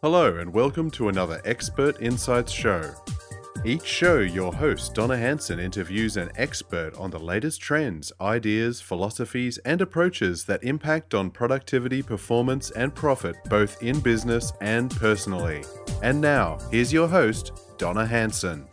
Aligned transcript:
Hello, 0.00 0.36
and 0.36 0.54
welcome 0.54 0.92
to 0.92 1.08
another 1.08 1.42
Expert 1.44 2.00
Insights 2.00 2.52
show. 2.52 2.88
Each 3.64 3.84
show, 3.84 4.20
your 4.20 4.54
host, 4.54 4.94
Donna 4.94 5.16
Hanson, 5.16 5.58
interviews 5.58 6.16
an 6.16 6.30
expert 6.36 6.94
on 6.96 7.10
the 7.10 7.18
latest 7.18 7.60
trends, 7.60 8.12
ideas, 8.20 8.80
philosophies, 8.80 9.58
and 9.64 9.80
approaches 9.80 10.44
that 10.44 10.62
impact 10.62 11.14
on 11.14 11.32
productivity, 11.32 12.00
performance, 12.00 12.70
and 12.70 12.94
profit 12.94 13.34
both 13.50 13.82
in 13.82 13.98
business 13.98 14.52
and 14.60 14.92
personally. 14.92 15.64
And 16.00 16.20
now, 16.20 16.58
here's 16.70 16.92
your 16.92 17.08
host, 17.08 17.50
Donna 17.76 18.06
Hanson. 18.06 18.68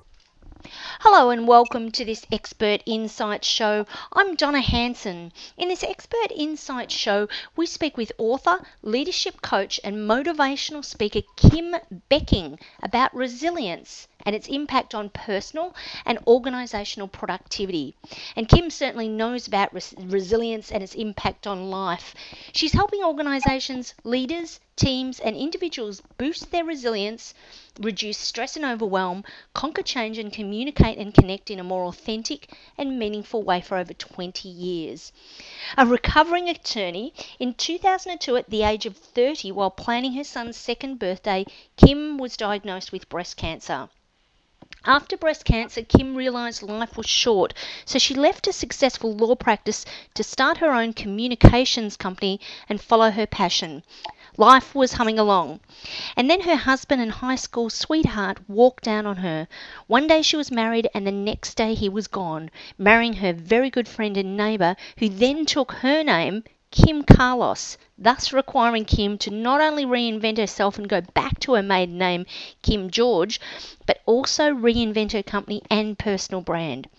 Hello 1.00 1.30
and 1.30 1.46
welcome 1.46 1.92
to 1.92 2.06
this 2.06 2.26
Expert 2.32 2.82
Insight 2.86 3.44
Show. 3.44 3.86
I'm 4.14 4.36
Donna 4.36 4.62
Hanson. 4.62 5.34
In 5.58 5.68
this 5.68 5.84
Expert 5.84 6.32
Insight 6.34 6.90
Show, 6.90 7.28
we 7.56 7.66
speak 7.66 7.98
with 7.98 8.14
author, 8.18 8.66
leadership 8.82 9.42
coach, 9.42 9.80
and 9.84 9.98
motivational 9.98 10.86
speaker 10.86 11.20
Kim 11.36 11.76
Becking 12.10 12.60
about 12.82 13.14
resilience 13.14 14.08
and 14.26 14.36
its 14.36 14.48
impact 14.48 14.96
on 14.96 15.10
personal 15.10 15.76
and 16.06 16.18
organizational 16.26 17.10
productivity. 17.10 17.96
And 18.36 18.48
Kim 18.48 18.70
certainly 18.70 19.10
knows 19.10 19.48
about 19.48 19.74
res- 19.74 19.94
resilience 19.98 20.72
and 20.72 20.82
its 20.82 20.96
impact 20.96 21.46
on 21.46 21.70
life. 21.70 22.16
She's 22.54 22.74
helping 22.74 23.04
organizations, 23.04 23.94
leaders, 24.04 24.60
teams, 24.76 25.20
and 25.20 25.36
individuals 25.36 26.02
boost 26.18 26.52
their 26.52 26.64
resilience 26.64 27.34
reduce 27.80 28.18
stress 28.18 28.56
and 28.56 28.66
overwhelm, 28.66 29.24
conquer 29.54 29.82
change, 29.82 30.18
and 30.18 30.32
communicate 30.32 30.98
and 30.98 31.14
connect 31.14 31.50
in 31.50 31.60
a 31.60 31.64
more 31.64 31.86
authentic 31.86 32.50
and 32.78 33.00
meaningful 33.00 33.42
way 33.44 33.62
for 33.62 33.78
over 33.78 33.94
20 33.94 34.48
years. 34.50 35.12
A 35.78 35.86
recovering 35.86 36.50
attorney, 36.50 37.14
in 37.40 37.54
2002, 37.54 38.36
at 38.36 38.50
the 38.50 38.64
age 38.64 38.86
of 38.86 38.98
30, 38.98 39.52
while 39.52 39.72
planning 39.72 40.14
her 40.14 40.24
son's 40.24 40.58
second 40.58 41.00
birthday, 41.00 41.46
Kim 41.78 42.18
was 42.18 42.38
diagnosed 42.38 42.92
with 42.92 43.10
breast 43.10 43.38
cancer. 43.38 43.90
After 44.88 45.18
breast 45.18 45.46
cancer, 45.46 45.82
Kim 45.82 46.16
realised 46.16 46.62
life 46.62 46.96
was 46.96 47.08
short, 47.08 47.54
so 47.86 47.98
she 47.98 48.14
left 48.14 48.48
a 48.48 48.54
successful 48.54 49.16
law 49.16 49.34
practice 49.36 49.84
to 50.14 50.24
start 50.24 50.58
her 50.58 50.74
own 50.74 50.94
communications 50.94 51.98
company 51.98 52.40
and 52.70 52.80
follow 52.80 53.10
her 53.10 53.26
passion. 53.26 53.84
Life 54.38 54.76
was 54.76 54.92
humming 54.92 55.18
along. 55.18 55.62
And 56.18 56.30
then 56.30 56.42
her 56.42 56.58
husband 56.58 57.02
and 57.02 57.10
high 57.10 57.38
school 57.38 57.70
sweetheart 57.70 58.40
walked 58.50 58.84
down 58.84 59.06
on 59.06 59.16
her. 59.16 59.48
One 59.88 60.08
day 60.08 60.22
she 60.22 60.36
was 60.36 60.52
married, 60.52 60.90
and 60.94 61.08
the 61.08 61.12
next 61.14 61.56
day 61.56 61.74
he 61.74 61.88
was 61.88 62.08
gone, 62.08 62.52
marrying 62.78 63.14
her 63.14 63.32
very 63.32 63.70
good 63.70 63.88
friend 63.88 64.18
and 64.18 64.36
neighbour, 64.36 64.76
who 65.00 65.08
then 65.08 65.46
took 65.46 65.72
her 65.72 66.04
name, 66.04 66.44
Kim 66.70 67.04
Carlos, 67.04 67.78
thus 67.98 68.34
requiring 68.34 68.84
Kim 68.84 69.18
to 69.20 69.32
not 69.32 69.62
only 69.62 69.86
reinvent 69.86 70.38
herself 70.38 70.78
and 70.78 70.90
go 70.90 71.00
back 71.00 71.40
to 71.40 71.54
her 71.54 71.64
maiden 71.64 71.98
name, 71.98 72.26
Kim 72.62 72.90
George, 72.90 73.40
but 73.86 74.02
also 74.06 74.54
reinvent 74.54 75.14
her 75.14 75.24
company 75.24 75.62
and 75.70 75.98
personal 75.98 76.42
brand. 76.42 76.90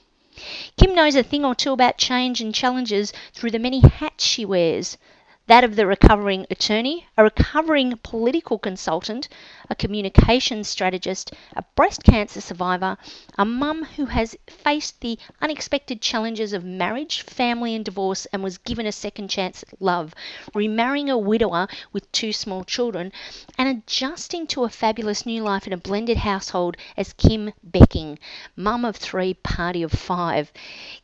Kim 0.78 0.94
knows 0.94 1.14
a 1.14 1.22
thing 1.22 1.44
or 1.44 1.54
two 1.54 1.72
about 1.72 1.98
change 1.98 2.40
and 2.40 2.54
challenges 2.54 3.12
through 3.34 3.50
the 3.50 3.58
many 3.58 3.80
hats 3.80 4.24
she 4.24 4.46
wears 4.46 4.96
that 5.46 5.64
of 5.64 5.76
the 5.76 5.86
recovering 5.86 6.46
attorney, 6.50 7.06
a 7.16 7.22
recovering 7.22 7.98
political 8.02 8.58
consultant, 8.58 9.28
a 9.68 9.74
communications 9.74 10.68
strategist, 10.68 11.32
a 11.54 11.62
breast 11.74 12.02
cancer 12.04 12.40
survivor, 12.40 12.96
a 13.38 13.44
mum 13.44 13.84
who 13.96 14.06
has 14.06 14.36
faced 14.46 15.00
the 15.00 15.18
unexpected 15.40 16.00
challenges 16.00 16.52
of 16.52 16.64
marriage, 16.64 17.22
family, 17.22 17.74
and 17.74 17.84
divorce 17.84 18.26
and 18.26 18.42
was 18.42 18.58
given 18.58 18.86
a 18.86 18.92
second 18.92 19.28
chance 19.28 19.62
at 19.62 19.80
love, 19.80 20.14
remarrying 20.54 21.10
a 21.10 21.18
widower 21.18 21.68
with 21.92 22.10
two 22.12 22.32
small 22.32 22.64
children, 22.64 23.12
and 23.58 23.68
adjusting 23.68 24.46
to 24.46 24.64
a 24.64 24.68
fabulous 24.68 25.26
new 25.26 25.42
life 25.42 25.66
in 25.66 25.72
a 25.72 25.76
blended 25.76 26.18
household 26.18 26.76
as 26.96 27.12
Kim 27.12 27.52
Becking, 27.62 28.18
mum 28.56 28.84
of 28.84 28.96
three, 28.96 29.34
party 29.34 29.82
of 29.82 29.92
five. 29.92 30.52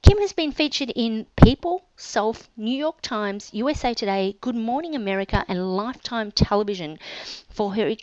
Kim 0.02 0.18
has 0.18 0.33
been 0.33 0.52
featured 0.52 0.92
in 0.95 1.27
People, 1.36 1.84
Self, 1.96 2.48
New 2.56 2.77
York 2.77 3.01
Times, 3.01 3.51
USA 3.52 3.95
Today, 3.95 4.36
Good 4.40 4.56
Morning 4.56 4.95
America, 4.95 5.45
and 5.48 5.77
Lifetime 5.77 6.33
Television 6.33 6.98
for 7.48 7.74
her 7.74 7.95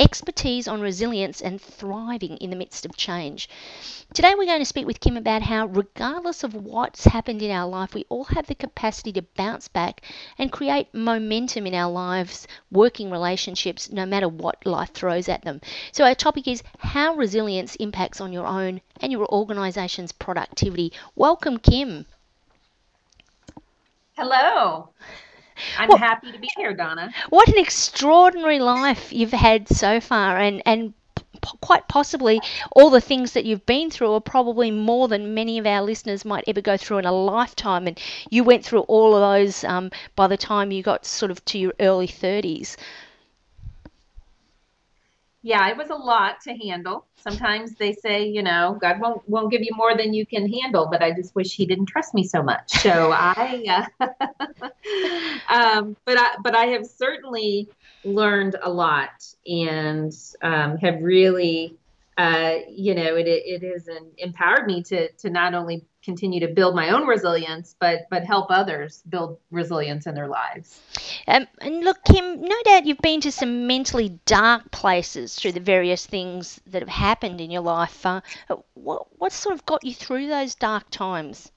expertise 0.00 0.66
on 0.66 0.80
resilience 0.80 1.40
and 1.40 1.60
thriving 1.60 2.36
in 2.38 2.50
the 2.50 2.56
midst 2.56 2.84
of 2.84 2.96
change. 2.96 3.48
Today, 4.12 4.34
we're 4.36 4.46
going 4.46 4.58
to 4.58 4.64
speak 4.64 4.86
with 4.86 5.00
Kim 5.00 5.16
about 5.16 5.42
how, 5.42 5.66
regardless 5.66 6.44
of 6.44 6.54
what's 6.54 7.04
happened 7.04 7.40
in 7.42 7.50
our 7.50 7.66
life, 7.68 7.94
we 7.94 8.04
all 8.08 8.24
have 8.24 8.46
the 8.46 8.54
capacity 8.54 9.12
to 9.12 9.22
bounce 9.36 9.68
back 9.68 10.02
and 10.38 10.52
create 10.52 10.92
momentum 10.92 11.66
in 11.66 11.74
our 11.74 11.90
lives, 11.90 12.46
working 12.70 13.10
relationships, 13.10 13.90
no 13.90 14.04
matter 14.04 14.28
what 14.28 14.66
life 14.66 14.92
throws 14.92 15.28
at 15.28 15.42
them. 15.42 15.60
So, 15.92 16.04
our 16.04 16.14
topic 16.14 16.46
is 16.46 16.62
how 16.78 17.14
resilience 17.14 17.74
impacts 17.76 18.20
on 18.20 18.32
your 18.32 18.46
own 18.46 18.80
and 19.00 19.10
your 19.12 19.26
organization's 19.32 20.12
productivity. 20.12 20.92
Welcome, 21.14 21.58
Kim. 21.58 22.06
Hello. 24.14 24.90
I'm 25.78 25.88
well, 25.88 25.98
happy 25.98 26.32
to 26.32 26.38
be 26.38 26.48
here, 26.56 26.74
Donna. 26.74 27.12
What 27.30 27.48
an 27.48 27.58
extraordinary 27.58 28.58
life 28.58 29.12
you've 29.12 29.32
had 29.32 29.68
so 29.68 30.00
far, 30.00 30.38
and 30.38 30.62
and 30.66 30.94
quite 31.60 31.88
possibly 31.88 32.40
all 32.72 32.90
the 32.90 33.00
things 33.00 33.32
that 33.32 33.44
you've 33.44 33.66
been 33.66 33.90
through 33.90 34.12
are 34.12 34.20
probably 34.20 34.70
more 34.70 35.08
than 35.08 35.34
many 35.34 35.58
of 35.58 35.66
our 35.66 35.82
listeners 35.82 36.24
might 36.24 36.44
ever 36.46 36.60
go 36.60 36.76
through 36.76 36.98
in 36.98 37.04
a 37.04 37.12
lifetime. 37.12 37.88
And 37.88 37.98
you 38.30 38.44
went 38.44 38.64
through 38.64 38.82
all 38.82 39.16
of 39.16 39.20
those 39.20 39.64
um, 39.64 39.90
by 40.14 40.28
the 40.28 40.36
time 40.36 40.70
you 40.70 40.82
got 40.82 41.04
sort 41.04 41.30
of 41.30 41.44
to 41.46 41.58
your 41.58 41.72
early 41.80 42.06
30s 42.06 42.76
yeah, 45.42 45.68
it 45.68 45.76
was 45.76 45.90
a 45.90 45.94
lot 45.94 46.40
to 46.42 46.54
handle. 46.54 47.06
Sometimes 47.16 47.74
they 47.74 47.92
say, 47.92 48.26
you 48.26 48.42
know, 48.42 48.78
God 48.80 49.00
won't 49.00 49.28
won't 49.28 49.50
give 49.50 49.62
you 49.62 49.74
more 49.74 49.96
than 49.96 50.14
you 50.14 50.24
can 50.24 50.50
handle, 50.50 50.88
but 50.90 51.02
I 51.02 51.12
just 51.12 51.34
wish 51.34 51.54
He 51.54 51.66
didn't 51.66 51.86
trust 51.86 52.14
me 52.14 52.24
so 52.24 52.42
much. 52.42 52.70
So 52.70 53.12
I, 53.12 53.84
uh, 54.00 54.06
um, 55.48 55.96
but 56.04 56.18
I, 56.18 56.36
but 56.42 56.54
I 56.54 56.66
have 56.66 56.86
certainly 56.86 57.68
learned 58.04 58.56
a 58.62 58.70
lot 58.70 59.24
and 59.46 60.12
um, 60.42 60.78
have 60.78 61.02
really 61.02 61.76
uh, 62.18 62.58
you 62.68 62.94
know, 62.94 63.16
it, 63.16 63.26
it 63.26 63.62
has 63.62 63.88
empowered 64.18 64.66
me 64.66 64.82
to 64.84 65.10
to 65.12 65.30
not 65.30 65.54
only 65.54 65.84
continue 66.02 66.40
to 66.40 66.48
build 66.48 66.74
my 66.74 66.90
own 66.90 67.06
resilience, 67.06 67.74
but 67.78 68.06
but 68.10 68.24
help 68.24 68.46
others 68.50 69.02
build 69.08 69.38
resilience 69.50 70.06
in 70.06 70.14
their 70.14 70.28
lives. 70.28 70.80
Um, 71.26 71.46
and 71.60 71.84
look, 71.84 72.04
Kim, 72.04 72.40
no 72.40 72.56
doubt 72.64 72.86
you've 72.86 72.98
been 72.98 73.20
to 73.22 73.32
some 73.32 73.66
mentally 73.66 74.18
dark 74.26 74.70
places 74.70 75.34
through 75.34 75.52
the 75.52 75.60
various 75.60 76.06
things 76.06 76.60
that 76.66 76.82
have 76.82 76.88
happened 76.88 77.40
in 77.40 77.50
your 77.50 77.62
life. 77.62 78.04
Uh, 78.04 78.20
what 78.74 79.06
what 79.18 79.32
sort 79.32 79.54
of 79.54 79.64
got 79.66 79.84
you 79.84 79.94
through 79.94 80.28
those 80.28 80.54
dark 80.54 80.90
times? 80.90 81.50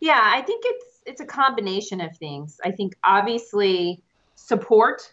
Yeah, 0.00 0.20
I 0.22 0.42
think 0.42 0.64
it's 0.66 0.86
it's 1.06 1.20
a 1.20 1.26
combination 1.26 2.00
of 2.00 2.16
things. 2.16 2.60
I 2.64 2.70
think 2.70 2.94
obviously 3.04 4.02
support 4.34 5.12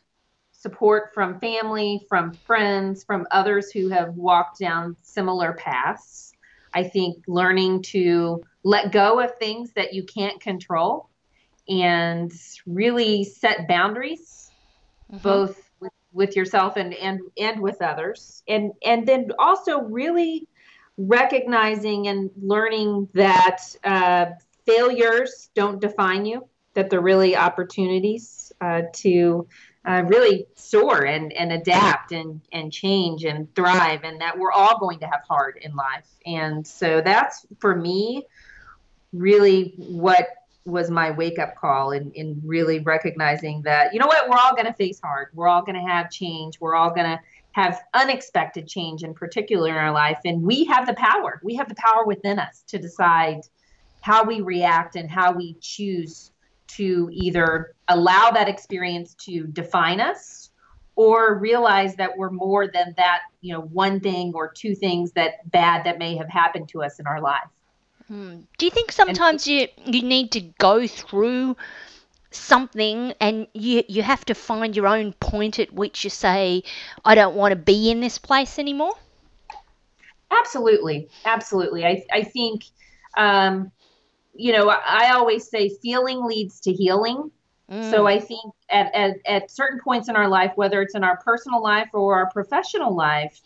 support 0.60 1.14
from 1.14 1.40
family, 1.40 2.06
from 2.10 2.34
friends, 2.34 3.04
from 3.06 3.26
others 3.32 3.72
who 3.72 3.88
have 3.88 4.16
walked 4.16 4.60
down 4.60 4.96
similar 5.02 5.54
paths. 5.54 6.29
I 6.74 6.84
think 6.84 7.24
learning 7.28 7.84
to 7.84 8.44
let 8.64 8.92
go 8.92 9.20
of 9.20 9.38
things 9.38 9.72
that 9.74 9.94
you 9.94 10.04
can't 10.04 10.40
control 10.40 11.10
and 11.68 12.32
really 12.66 13.24
set 13.24 13.68
boundaries, 13.68 14.52
mm-hmm. 15.12 15.22
both 15.22 15.70
with, 15.80 15.92
with 16.12 16.36
yourself 16.36 16.76
and, 16.78 16.94
and 16.94 17.22
and 17.38 17.62
with 17.62 17.82
others. 17.82 18.44
And 18.48 18.72
and 18.86 19.08
then 19.08 19.32
also 19.38 19.82
really 19.82 20.48
recognizing 20.98 22.08
and 22.08 22.30
learning 22.42 23.08
that 23.14 23.60
uh, 23.84 24.26
failures 24.66 25.50
don't 25.56 25.80
define 25.80 26.26
you, 26.26 26.48
that 26.74 26.90
they're 26.90 27.02
really 27.02 27.36
opportunities 27.36 28.52
uh, 28.62 28.82
to 28.94 29.48
uh, 29.90 30.04
really 30.04 30.46
soar 30.54 31.04
and, 31.06 31.34
and 31.34 31.52
adapt 31.52 32.12
and, 32.12 32.42
and 32.52 32.72
change 32.72 33.24
and 33.26 33.54
thrive 33.56 34.02
and 34.04 34.22
that 34.22 34.38
we're 34.38 34.52
all 34.52 34.78
going 34.78 35.00
to 35.00 35.08
have 35.08 35.22
hard 35.28 35.58
in 35.60 35.76
life. 35.76 36.06
And 36.28 36.66
so 36.66 37.02
that's 37.02 37.48
for 37.58 37.76
me 37.76 38.28
really 39.12 39.74
what 39.78 40.28
was 40.66 40.92
my 40.92 41.10
wake 41.10 41.40
up 41.40 41.56
call 41.56 41.92
in, 41.92 42.12
in 42.12 42.40
really 42.46 42.78
recognizing 42.80 43.64
that 43.64 43.92
you 43.92 44.00
know 44.00 44.06
what 44.06 44.30
we're 44.30 44.38
all 44.38 44.54
going 44.54 44.68
to 44.68 44.74
face 44.74 45.00
hard. 45.04 45.30
We're 45.34 45.48
all 45.48 45.64
going 45.64 45.84
to 45.84 45.92
have 45.92 46.12
change. 46.12 46.60
We're 46.60 46.76
all 46.76 46.94
going 46.94 47.08
to 47.08 47.20
have 47.54 47.82
unexpected 47.96 48.68
change 48.68 49.02
in 49.02 49.16
particular 49.16 49.70
in 49.70 49.76
our 49.76 49.92
life. 49.92 50.20
And 50.24 50.44
we 50.44 50.66
have 50.66 50.86
the 50.86 50.94
power. 50.94 51.42
We 51.44 51.56
have 51.56 51.68
the 51.68 51.76
power 51.76 52.06
within 52.06 52.38
us 52.38 52.64
to 52.68 52.78
decide 52.78 53.42
how 54.02 54.24
we 54.24 54.42
react 54.42 54.96
and 54.96 55.10
how 55.10 55.32
we 55.32 55.56
choose 55.60 56.30
to 56.70 57.10
either 57.12 57.74
allow 57.88 58.32
that 58.32 58.48
experience 58.48 59.16
to 59.16 59.48
define 59.48 60.00
us 60.00 60.50
or 60.96 61.40
realize 61.40 61.96
that 61.96 62.18
we're 62.18 62.30
more 62.30 62.68
than 62.68 62.94
that, 62.98 63.22
you 63.42 63.54
know, 63.54 63.62
one 63.62 64.00
thing 64.00 64.34
or 64.36 64.52
two 64.52 64.76
things 64.76 65.12
that 65.14 65.50
bad 65.50 65.86
that 65.86 65.98
may 65.98 66.16
have 66.18 66.28
happened 66.30 66.68
to 66.70 66.84
us 66.84 67.00
in 67.00 67.08
our 67.08 67.22
life. 67.22 67.48
Hmm. 68.08 68.42
Do 68.58 68.66
you 68.66 68.72
think 68.72 68.92
sometimes 68.92 69.48
and, 69.48 69.56
you 69.56 69.68
you 69.86 70.02
need 70.02 70.32
to 70.32 70.42
go 70.42 70.88
through 70.88 71.56
something 72.32 73.14
and 73.22 73.48
you 73.54 73.84
you 73.88 74.02
have 74.04 74.26
to 74.26 74.34
find 74.36 74.76
your 74.76 74.88
own 74.88 75.14
point 75.14 75.58
at 75.60 75.72
which 75.72 76.04
you 76.04 76.10
say 76.10 76.64
I 77.06 77.16
don't 77.16 77.36
want 77.36 77.52
to 77.52 77.56
be 77.56 77.90
in 77.90 78.02
this 78.02 78.18
place 78.18 78.60
anymore? 78.60 78.94
Absolutely. 80.32 81.08
Absolutely. 81.24 81.86
I 81.86 82.04
I 82.12 82.24
think 82.24 82.66
um 83.16 83.72
you 84.36 84.54
know, 84.54 84.70
I, 84.70 84.82
I 84.86 85.12
always 85.14 85.50
say 85.50 85.70
feeling 85.82 86.24
leads 86.26 86.60
to 86.62 86.72
healing. 86.72 87.32
Mm. 87.70 87.92
So 87.92 88.08
I 88.08 88.20
think 88.20 88.54
at, 88.70 88.94
at, 88.96 89.18
at 89.26 89.52
certain 89.52 89.80
points 89.80 90.10
in 90.10 90.16
our 90.16 90.28
life, 90.28 90.54
whether 90.56 90.82
it's 90.82 90.96
in 90.96 91.04
our 91.04 91.18
personal 91.18 91.62
life 91.62 91.90
or 91.94 92.16
our 92.16 92.30
professional 92.32 92.96
life, 92.96 93.40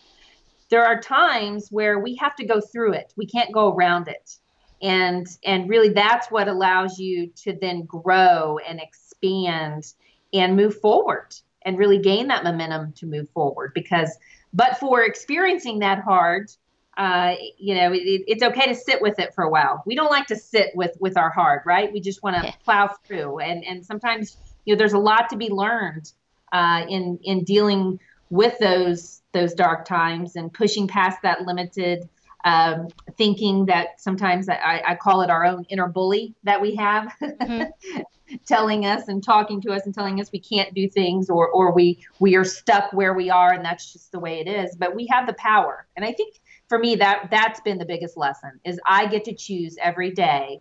there 0.69 0.85
are 0.85 1.00
times 1.00 1.69
where 1.69 2.00
we 2.00 2.15
have 2.15 2.35
to 2.38 2.45
go 2.45 2.62
through 2.62 2.94
it. 2.94 3.13
We 3.15 3.25
can't 3.25 3.51
go 3.51 3.74
around 3.74 4.07
it. 4.07 4.38
And 4.81 5.27
and 5.45 5.69
really 5.69 5.89
that's 5.89 6.30
what 6.30 6.47
allows 6.47 7.00
you 7.00 7.27
to 7.44 7.57
then 7.62 7.83
grow 7.85 8.57
and 8.68 8.81
expand 8.81 9.94
and 10.33 10.56
move 10.56 10.80
forward 10.81 11.35
and 11.65 11.77
really 11.77 12.00
gain 12.00 12.27
that 12.27 12.44
momentum 12.44 12.91
to 12.94 13.06
move 13.06 13.30
forward 13.30 13.71
because 13.74 14.18
but 14.53 14.77
for 14.77 15.03
experiencing 15.03 15.80
that 15.80 16.00
hard 16.00 16.51
uh, 16.98 17.36
you 17.57 17.75
know, 17.75 17.92
it, 17.92 18.24
it's 18.28 18.44
okay 18.44 18.68
to 18.68 18.75
sit 18.75 19.01
with 19.01 19.18
it 19.19 19.34
for 19.34 19.44
a 19.44 19.50
while. 19.50 19.81
We 19.86 19.95
don't 19.95 20.12
like 20.12 20.28
to 20.28 20.36
sit 20.36 20.72
with 20.75 20.95
with 21.00 21.18
our 21.18 21.30
heart, 21.30 21.63
right? 21.66 21.92
We 21.92 22.00
just 22.00 22.22
want 22.24 22.38
to 22.38 22.44
yeah. 22.44 22.54
plow 22.63 22.90
through, 23.06 23.40
and 23.40 23.63
and 23.63 23.86
sometimes 23.86 24.38
you 24.66 24.74
know 24.74 24.78
there's 24.78 24.94
a 24.94 25.00
lot 25.00 25.30
to 25.30 25.38
be 25.38 25.50
learned 25.50 26.12
uh, 26.51 26.86
in 26.88 27.19
in 27.24 27.44
dealing 27.44 28.00
with 28.30 28.57
those 28.60 29.22
those 29.34 29.54
dark 29.54 29.86
times 29.86 30.36
and 30.36 30.54
pushing 30.54 30.88
past 30.88 31.22
that 31.24 31.42
limited 31.42 32.07
um, 32.45 32.90
thinking 33.18 33.66
that 33.68 34.01
sometimes 34.01 34.50
I, 34.50 34.81
I, 34.86 34.95
call 34.95 35.22
it 35.22 35.30
our 35.30 35.45
own 35.45 35.66
inner 35.69 35.88
bully 35.88 36.36
that 36.44 36.60
we 36.60 36.75
have 36.75 37.13
mm-hmm. 37.22 37.98
telling 38.45 38.86
us 38.86 39.07
and 39.07 39.24
talking 39.24 39.62
to 39.62 39.72
us 39.72 39.86
and 39.86 39.94
telling 39.95 40.19
us 40.19 40.31
we 40.31 40.40
can't 40.40 40.74
do 40.74 40.90
things 40.90 41.30
or 41.30 41.48
or 41.48 41.72
we 41.72 42.00
we 42.19 42.36
are 42.36 42.44
stuck 42.44 42.92
where 42.92 43.13
we 43.13 43.30
are 43.30 43.54
and 43.54 43.63
that's 43.63 43.94
just 43.94 44.12
the 44.12 44.19
way 44.19 44.40
it 44.40 44.48
is 44.48 44.75
but 44.75 44.94
we 44.94 45.07
have 45.07 45.25
the 45.25 45.34
power 45.34 45.88
and 45.95 46.04
i 46.04 46.12
think 46.12 46.42
for 46.74 46.80
me 46.80 46.96
that 46.96 47.28
that's 47.30 47.62
been 47.62 47.78
the 47.78 47.86
biggest 47.86 48.18
lesson 48.18 48.60
is 48.66 48.80
I 48.84 49.06
get 49.06 49.25
to 49.25 49.36
choose 49.36 49.78
every 49.80 50.10
day 50.10 50.60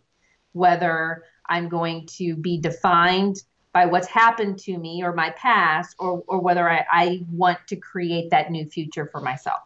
whether 0.52 1.24
I'm 1.48 1.70
going 1.70 2.06
to 2.18 2.36
be 2.36 2.60
defined 2.60 3.36
by 3.72 3.86
what's 3.86 4.08
happened 4.08 4.58
to 4.58 4.76
me 4.76 5.02
or 5.02 5.14
my 5.14 5.30
past 5.30 5.96
or, 5.98 6.22
or 6.26 6.38
whether 6.42 6.68
I, 6.68 6.84
I 6.92 7.22
want 7.30 7.60
to 7.68 7.76
create 7.76 8.28
that 8.28 8.50
new 8.50 8.66
future 8.66 9.08
for 9.10 9.22
myself. 9.22 9.60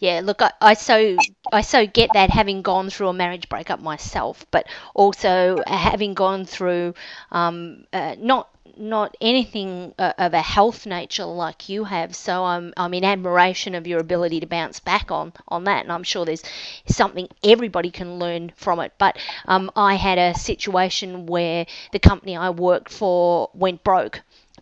Yeah, 0.00 0.20
look, 0.24 0.42
I, 0.42 0.50
I 0.60 0.74
so 0.74 1.16
I 1.52 1.60
so 1.60 1.86
get 1.86 2.10
that 2.14 2.30
having 2.30 2.62
gone 2.62 2.90
through 2.90 3.06
a 3.06 3.12
marriage 3.12 3.48
breakup 3.48 3.78
myself, 3.78 4.44
but 4.50 4.66
also 4.94 5.62
having 5.64 6.14
gone 6.14 6.44
through 6.44 6.94
um, 7.30 7.84
uh, 7.92 8.16
not 8.18 8.50
not 8.76 9.16
anything 9.20 9.94
uh, 9.98 10.12
of 10.18 10.34
a 10.34 10.42
health 10.42 10.86
nature 10.86 11.24
like 11.24 11.68
you 11.68 11.84
have. 11.84 12.14
So 12.14 12.44
I'm 12.44 12.72
I'm 12.76 12.94
in 12.94 13.04
admiration 13.04 13.74
of 13.74 13.86
your 13.86 14.00
ability 14.00 14.40
to 14.40 14.46
bounce 14.46 14.80
back 14.80 15.10
on 15.10 15.32
on 15.48 15.64
that, 15.64 15.82
and 15.84 15.92
I'm 15.92 16.02
sure 16.04 16.24
there's 16.24 16.42
something 16.86 17.28
everybody 17.44 17.90
can 17.90 18.18
learn 18.18 18.52
from 18.56 18.80
it. 18.80 18.92
But 18.98 19.18
um, 19.46 19.70
I 19.76 19.94
had 19.94 20.18
a 20.18 20.34
situation 20.38 21.26
where 21.26 21.66
the 21.92 21.98
company 21.98 22.36
I 22.36 22.50
worked 22.50 22.90
for 22.92 23.50
went 23.54 23.84
broke 23.84 24.20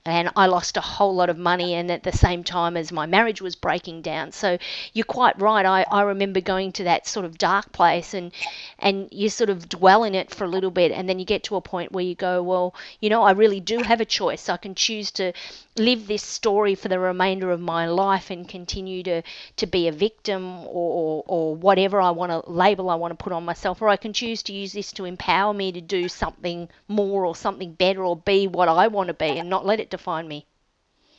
and 0.08 0.30
I 0.36 0.46
lost 0.46 0.76
a 0.76 0.80
whole 0.80 1.14
lot 1.14 1.28
of 1.28 1.38
money 1.38 1.74
and 1.74 1.90
at 1.90 2.02
the 2.02 2.12
same 2.12 2.44
time 2.44 2.76
as 2.76 2.92
my 2.92 3.06
marriage 3.06 3.40
was 3.40 3.56
breaking 3.56 4.02
down. 4.02 4.32
So 4.32 4.58
you're 4.92 5.04
quite 5.04 5.40
right. 5.40 5.64
I, 5.64 5.84
I 5.90 6.02
remember 6.02 6.40
going 6.40 6.72
to 6.72 6.84
that 6.84 7.06
sort 7.06 7.26
of 7.26 7.38
dark 7.38 7.72
place 7.72 8.14
and 8.14 8.32
and 8.78 9.08
you 9.10 9.28
sort 9.28 9.50
of 9.50 9.68
dwell 9.68 10.04
in 10.04 10.14
it 10.14 10.34
for 10.34 10.44
a 10.44 10.48
little 10.48 10.70
bit 10.70 10.92
and 10.92 11.08
then 11.08 11.18
you 11.18 11.24
get 11.24 11.44
to 11.44 11.56
a 11.56 11.60
point 11.60 11.92
where 11.92 12.04
you 12.04 12.14
go, 12.14 12.42
Well, 12.42 12.74
you 13.00 13.10
know, 13.10 13.22
I 13.22 13.32
really 13.32 13.60
do 13.60 13.78
have 13.78 14.00
a 14.00 14.04
choice. 14.04 14.48
I 14.48 14.56
can 14.56 14.74
choose 14.74 15.10
to 15.12 15.32
live 15.76 16.06
this 16.06 16.22
story 16.22 16.74
for 16.74 16.88
the 16.88 16.98
remainder 16.98 17.50
of 17.50 17.60
my 17.60 17.86
life 17.86 18.30
and 18.30 18.48
continue 18.48 19.02
to, 19.02 19.22
to 19.56 19.66
be 19.66 19.88
a 19.88 19.92
victim 19.92 20.66
or, 20.66 21.22
or, 21.22 21.24
or 21.26 21.54
whatever 21.54 22.00
I 22.00 22.10
want 22.10 22.32
to 22.32 22.50
label 22.50 22.88
I 22.88 22.94
want 22.94 23.16
to 23.16 23.22
put 23.22 23.32
on 23.32 23.44
myself, 23.44 23.82
or 23.82 23.88
I 23.88 23.96
can 23.96 24.12
choose 24.12 24.42
to 24.44 24.52
use 24.52 24.72
this 24.72 24.92
to 24.92 25.04
empower 25.04 25.52
me 25.52 25.72
to 25.72 25.80
do 25.80 26.08
something 26.08 26.68
more 26.88 27.26
or 27.26 27.36
something 27.36 27.72
better 27.72 28.04
or 28.04 28.16
be 28.16 28.46
what 28.46 28.68
I 28.68 28.88
want 28.88 29.08
to 29.08 29.14
be 29.14 29.38
and 29.38 29.50
not 29.50 29.66
let 29.66 29.80
it 29.80 29.90
define 29.96 30.28
me. 30.28 30.46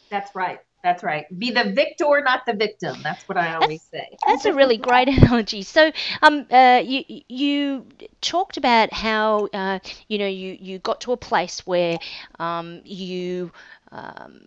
That's 0.10 0.36
right. 0.36 0.60
That's 0.84 1.04
right. 1.04 1.26
Be 1.38 1.52
the 1.52 1.72
victor, 1.72 2.22
not 2.24 2.46
the 2.46 2.54
victim. 2.54 3.02
That's 3.04 3.28
what 3.28 3.38
I 3.38 3.56
always 3.56 3.84
say. 3.84 4.20
That's 4.28 4.46
a 4.46 4.54
really 4.54 4.78
great 4.78 5.08
analogy. 5.18 5.62
So, 5.64 5.92
um, 6.22 6.46
uh, 6.52 6.82
you 6.86 7.04
you 7.28 7.88
talked 8.22 8.58
about 8.58 8.94
how 8.94 9.48
uh, 9.54 9.80
you 10.08 10.18
know 10.18 10.28
you 10.28 10.58
you 10.60 10.80
got 10.80 11.02
to 11.02 11.12
a 11.14 11.18
place 11.18 11.66
where 11.66 12.00
um, 12.40 12.82
you 12.86 13.52
um, 13.92 14.46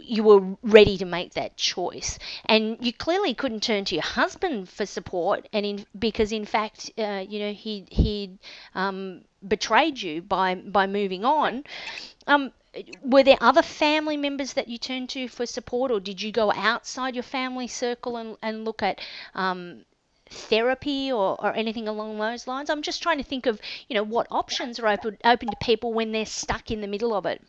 you 0.00 0.22
were 0.24 0.56
ready 0.62 0.98
to 0.98 1.04
make 1.04 1.34
that 1.34 1.56
choice, 1.56 2.18
and 2.46 2.76
you 2.80 2.92
clearly 2.92 3.34
couldn't 3.34 3.62
turn 3.62 3.84
to 3.86 3.94
your 3.94 4.04
husband 4.04 4.68
for 4.68 4.86
support, 4.86 5.48
and 5.52 5.64
in, 5.66 5.86
because 5.98 6.32
in 6.32 6.44
fact, 6.44 6.90
uh, 6.98 7.24
you 7.28 7.38
know 7.40 7.52
he 7.52 7.86
he 7.90 8.38
um, 8.74 9.22
betrayed 9.46 10.00
you 10.00 10.22
by 10.22 10.54
by 10.54 10.86
moving 10.86 11.24
on. 11.24 11.64
Um, 12.26 12.52
were 13.02 13.22
there 13.22 13.38
other 13.40 13.62
family 13.62 14.16
members 14.16 14.54
that 14.54 14.68
you 14.68 14.78
turned 14.78 15.10
to 15.10 15.28
for 15.28 15.46
support, 15.46 15.90
or 15.90 16.00
did 16.00 16.22
you 16.22 16.32
go 16.32 16.52
outside 16.52 17.14
your 17.14 17.22
family 17.22 17.68
circle 17.68 18.16
and, 18.16 18.36
and 18.42 18.64
look 18.64 18.82
at 18.82 19.00
um, 19.34 19.84
therapy 20.28 21.12
or, 21.12 21.36
or 21.44 21.52
anything 21.54 21.88
along 21.88 22.18
those 22.18 22.46
lines? 22.46 22.70
I'm 22.70 22.82
just 22.82 23.02
trying 23.02 23.18
to 23.18 23.24
think 23.24 23.46
of 23.46 23.60
you 23.88 23.94
know 23.94 24.02
what 24.02 24.26
options 24.30 24.78
are 24.78 24.88
open 24.88 25.18
open 25.24 25.48
to 25.48 25.56
people 25.60 25.92
when 25.92 26.12
they're 26.12 26.26
stuck 26.26 26.70
in 26.70 26.80
the 26.80 26.88
middle 26.88 27.14
of 27.14 27.26
it. 27.26 27.42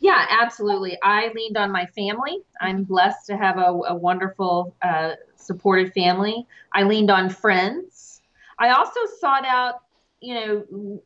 Yeah, 0.00 0.26
absolutely. 0.30 0.98
I 1.02 1.30
leaned 1.34 1.58
on 1.58 1.70
my 1.70 1.84
family. 1.86 2.38
I'm 2.58 2.84
blessed 2.84 3.26
to 3.26 3.36
have 3.36 3.58
a, 3.58 3.80
a 3.88 3.94
wonderful, 3.94 4.74
uh, 4.80 5.12
supportive 5.36 5.92
family. 5.92 6.46
I 6.72 6.84
leaned 6.84 7.10
on 7.10 7.28
friends. 7.28 8.22
I 8.58 8.70
also 8.70 9.00
sought 9.20 9.44
out, 9.44 9.82
you 10.20 10.34
know, 10.34 11.02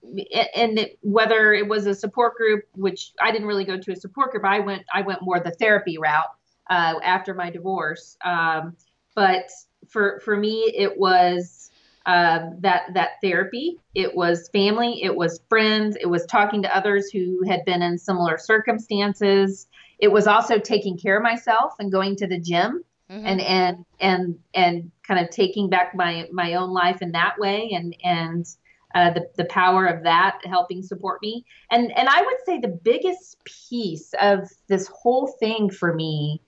and 0.57 0.89
whether 1.03 1.55
it 1.55 1.69
was 1.69 1.87
a 1.87 1.95
support 1.95 2.37
group, 2.37 2.65
which 2.75 3.13
I 3.21 3.31
didn't 3.31 3.47
really 3.47 3.65
go 3.65 3.79
to 3.79 3.93
a 3.93 3.97
support 3.97 4.33
group. 4.33 4.45
I 4.45 4.61
went, 4.61 4.85
I 4.93 5.03
went 5.03 5.23
more 5.23 5.41
the 5.41 5.53
therapy 5.53 5.99
route 5.99 6.33
uh, 6.69 6.95
after 7.03 7.35
my 7.35 7.51
divorce. 7.51 8.17
Um, 8.25 8.77
but 9.15 9.49
for 9.89 10.21
for 10.25 10.37
me, 10.37 10.73
it 10.77 10.99
was 10.99 11.71
uh, 12.07 12.51
that 12.61 12.95
that 12.95 13.13
therapy. 13.23 13.79
It 13.95 14.15
was 14.15 14.49
family, 14.49 15.03
it 15.03 15.15
was 15.15 15.41
friends, 15.49 15.97
it 16.01 16.07
was 16.07 16.27
talking 16.27 16.63
to 16.63 16.77
others 16.77 17.11
who 17.11 17.45
had 17.47 17.65
been 17.65 17.83
in 17.83 17.99
similar 17.99 18.39
circumstances. 18.39 19.67
It 19.99 20.09
was 20.09 20.27
also 20.27 20.59
taking 20.59 20.99
care 20.99 21.17
of 21.17 21.23
myself 21.23 21.75
and 21.79 21.93
going 21.93 22.17
to 22.17 22.27
the 22.27 22.39
gym 22.39 22.85
mm-hmm. 23.11 23.27
and 23.27 23.41
and 23.41 23.85
and 24.01 24.39
and 24.55 24.91
kind 25.07 25.25
of 25.25 25.31
taking 25.31 25.69
back 25.69 25.95
my 25.95 26.29
my 26.33 26.55
own 26.55 26.71
life 26.71 27.03
in 27.03 27.13
that 27.13 27.39
way 27.39 27.71
and 27.73 27.97
and 28.03 28.47
uh, 28.95 29.11
the 29.11 29.29
the 29.37 29.45
power 29.47 29.87
of 29.87 30.05
that 30.05 30.39
helping 30.45 30.83
support 30.83 31.21
me. 31.21 31.45
And 31.71 31.91
and 31.99 32.09
I 32.09 32.23
would 32.23 32.37
say 32.47 32.59
the 32.59 32.69
biggest 32.69 33.43
piece 33.45 34.15
of 34.21 34.49
this 34.69 34.87
whole 34.87 35.27
thing 35.27 35.69
for 35.69 35.93
me, 35.93 36.41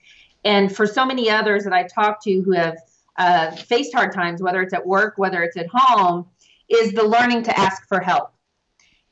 and 0.45 0.75
for 0.75 0.87
so 0.87 1.05
many 1.05 1.29
others 1.29 1.65
that 1.65 1.73
I 1.73 1.83
talk 1.83 2.23
to 2.23 2.41
who 2.43 2.53
have 2.53 2.79
uh, 3.19 3.51
faced 3.51 3.95
hard 3.95 4.13
times, 4.13 4.43
whether 4.43 4.63
it's 4.63 4.75
at 4.75 4.87
work, 4.87 5.15
whether 5.17 5.43
it's 5.43 5.57
at 5.57 5.67
home, 5.73 6.27
is 6.69 6.93
the 6.93 7.03
learning 7.03 7.43
to 7.45 7.59
ask 7.59 7.87
for 7.89 8.01
help. 8.01 8.33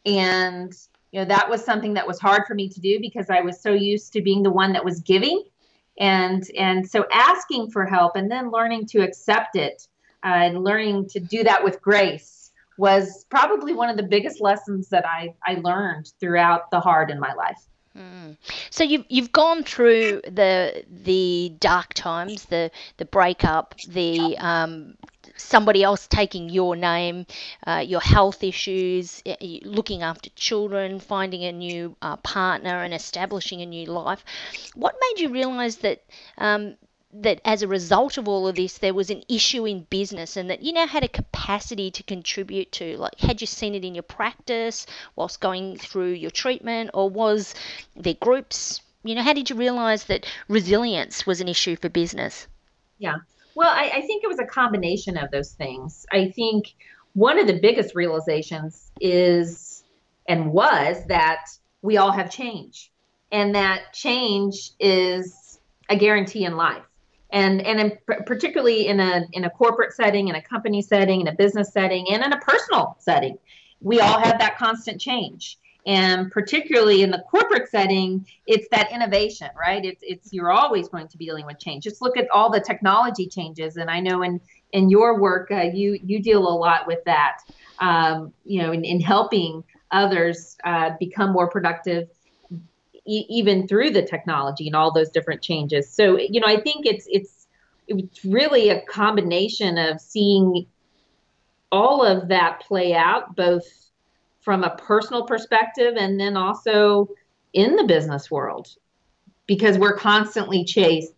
And 0.07 0.73
you 1.11 1.21
know 1.21 1.27
that 1.27 1.51
was 1.51 1.65
something 1.65 1.95
that 1.95 2.07
was 2.07 2.21
hard 2.21 2.43
for 2.47 2.55
me 2.55 2.69
to 2.69 2.81
do 2.81 3.01
because 3.01 3.31
I 3.31 3.41
was 3.41 3.61
so 3.61 3.73
used 3.73 4.13
to 4.13 4.23
being 4.23 4.45
the 4.45 4.51
one 4.53 4.73
that 4.75 4.85
was 4.85 5.01
giving, 5.01 5.43
and 5.99 6.45
and 6.57 6.89
so 6.89 7.05
asking 7.13 7.73
for 7.73 7.85
help 7.85 8.15
and 8.15 8.31
then 8.31 8.53
learning 8.53 8.87
to 8.87 9.01
accept 9.01 9.57
it 9.57 9.89
uh, 10.25 10.29
and 10.29 10.63
learning 10.63 11.09
to 11.09 11.19
do 11.19 11.43
that 11.43 11.65
with 11.65 11.83
grace 11.83 12.44
was 12.77 13.25
probably 13.31 13.73
one 13.73 13.89
of 13.89 13.97
the 13.97 14.03
biggest 14.03 14.41
lessons 14.41 14.89
that 14.89 15.07
I 15.07 15.35
I 15.45 15.55
learned 15.55 16.13
throughout 16.21 16.71
the 16.71 16.81
hard 16.81 17.11
in 17.11 17.21
my 17.21 17.33
life. 17.35 17.61
Mm. 17.97 18.37
So 18.71 18.83
you've 18.83 19.05
you've 19.09 19.31
gone 19.31 19.63
through 19.63 20.23
the 20.27 20.85
the 20.91 21.55
dark 21.61 21.95
times, 21.95 22.47
the 22.47 22.71
the 22.97 23.05
breakup, 23.05 23.77
the 23.89 24.37
um, 24.39 24.97
somebody 25.37 25.85
else 25.85 26.09
taking 26.09 26.49
your 26.49 26.75
name, 26.75 27.27
uh, 27.67 27.85
your 27.87 28.01
health 28.01 28.43
issues, 28.43 29.23
looking 29.63 30.03
after 30.03 30.31
children, 30.31 30.99
finding 30.99 31.45
a 31.45 31.53
new 31.53 31.97
uh, 32.03 32.17
partner, 32.17 32.83
and 32.83 32.93
establishing 32.93 33.63
a 33.63 33.67
new 33.67 33.87
life. 33.87 34.25
What 34.75 34.97
made 35.01 35.23
you 35.23 35.29
realise 35.31 35.77
that 35.77 36.03
um, 36.39 36.75
that 37.15 37.41
as 37.45 37.63
a 37.63 37.69
result 37.69 38.19
of 38.19 38.29
all 38.29 38.49
of 38.49 38.57
this, 38.57 38.79
there 38.79 38.95
was 38.95 39.11
an 39.11 39.23
issue 39.29 39.67
in 39.67 39.87
business 39.89 40.37
and 40.37 40.51
that 40.51 40.63
you 40.63 40.73
now 40.73 40.87
had 40.87 41.05
a 41.05 41.09
capacity 41.09 41.91
to 41.93 42.03
contribute 42.03 42.73
to? 42.73 42.97
Like, 42.97 43.19
had 43.21 43.41
you 43.41 43.47
seen 43.47 43.75
it 43.75 43.85
in 43.85 43.95
your 43.95 44.03
practice 44.03 44.87
whilst 45.15 45.41
going 45.41 45.77
through 45.77 46.13
your 46.13 46.31
treatment, 46.31 46.91
or 46.93 47.09
was 47.09 47.55
there 47.95 48.15
groups? 48.15 48.81
You 49.05 49.15
know, 49.15 49.23
how 49.23 49.33
did 49.33 49.49
you 49.49 49.57
realize 49.57 50.05
that 50.05 50.27
resilience 50.49 51.27
was 51.27 51.41
an 51.41 51.49
issue 51.49 51.77
for 51.77 51.89
business? 51.89 52.49
Yeah. 52.99 53.17
Well, 53.55 53.71
I, 53.71 53.91
I 53.95 54.01
think 54.01 54.25
it 54.25 54.29
was 54.29 54.41
a 54.41 54.47
combination 54.47 55.17
of 55.17 55.31
those 55.31 55.53
things. 55.53 56.07
I 56.11 56.31
think 56.31 56.75
one 57.13 57.39
of 57.39 57.47
the 57.47 57.61
biggest 57.61 57.95
realizations 57.95 58.91
is 59.01 59.85
and 60.27 60.53
was 60.53 61.05
that 61.07 61.47
we 61.83 61.97
all 61.97 62.13
have 62.13 62.31
change. 62.31 62.91
And 63.31 63.55
that 63.55 63.93
change 63.93 64.73
is 64.81 65.61
a 65.89 65.97
guarantee 65.97 66.45
in 66.45 66.57
life. 66.57 66.83
And, 67.35 67.61
and 67.61 67.81
in, 67.81 67.99
particularly 68.25 68.87
in 68.87 69.01
a, 69.01 69.25
in 69.33 69.45
a 69.45 69.51
corporate 69.51 69.93
setting, 69.93 70.29
in 70.29 70.37
a 70.37 70.43
company 70.43 70.81
setting, 70.81 71.21
in 71.21 71.27
a 71.27 71.35
business 71.35 71.73
setting, 71.73 72.07
and 72.11 72.25
in 72.25 72.33
a 72.33 72.39
personal 72.39 72.97
setting, 73.01 73.37
we 73.81 74.01
all 74.01 74.19
have 74.19 74.39
that 74.39 74.57
constant 74.57 75.01
change. 75.01 75.59
And 75.87 76.31
particularly 76.31 77.03
in 77.03 77.11
the 77.11 77.23
corporate 77.31 77.69
setting 77.69 78.27
it's 78.47 78.67
that 78.71 78.91
innovation 78.91 79.51
right? 79.59 79.85
It's 79.85 80.01
it's 80.03 80.33
you're 80.33 80.51
always 80.51 80.89
going 80.89 81.09
to 81.09 81.19
be 81.19 81.27
dealing 81.27 81.45
with 81.45 81.59
change. 81.59 81.85
Just 81.85 82.01
look 82.01 82.17
at 82.17 82.27
all 82.31 82.51
the 82.51 82.61
technology 82.61 83.27
changes 83.27 83.77
and 83.77 83.91
i 83.91 84.01
know 84.01 84.23
in 84.23 84.41
in 84.75 84.91
your 84.91 85.21
work 85.21 85.51
uh, 85.51 85.71
you 85.73 85.99
you 86.05 86.21
deal 86.21 86.47
a 86.47 86.57
lot 86.57 86.87
with 86.87 87.03
that 87.05 87.39
um, 87.79 88.33
you 88.45 88.61
know 88.61 88.73
in, 88.73 88.85
in 88.85 89.01
helping 89.01 89.65
others 89.91 90.57
uh, 90.65 90.91
become 90.99 91.33
more 91.33 91.49
productive 91.49 92.09
e- 93.07 93.27
even 93.29 93.67
through 93.69 93.91
the 93.91 94.03
technology 94.03 94.67
and 94.67 94.77
all 94.77 94.93
those 94.93 95.11
different 95.11 95.43
changes 95.43 95.91
so 95.91 96.19
you 96.19 96.41
know 96.41 96.47
i 96.47 96.61
think 96.61 96.87
it's 96.87 97.07
it's 97.11 97.47
it's 97.87 98.25
really 98.25 98.71
a 98.71 98.83
combination 98.87 99.77
of 99.77 100.01
seeing 100.01 100.67
all 101.71 102.05
of 102.05 102.29
that 102.29 102.61
play 102.61 102.95
out 102.95 103.37
both 103.37 103.65
from 104.41 104.63
a 104.63 104.77
personal 104.77 105.25
perspective 105.25 105.95
and 105.97 106.21
then 106.21 106.37
also 106.37 107.09
in 107.53 107.77
the 107.77 107.85
business 107.85 108.31
world 108.31 108.69
because 109.47 109.79
we're 109.79 109.97
constantly 109.97 110.65
chased 110.65 111.13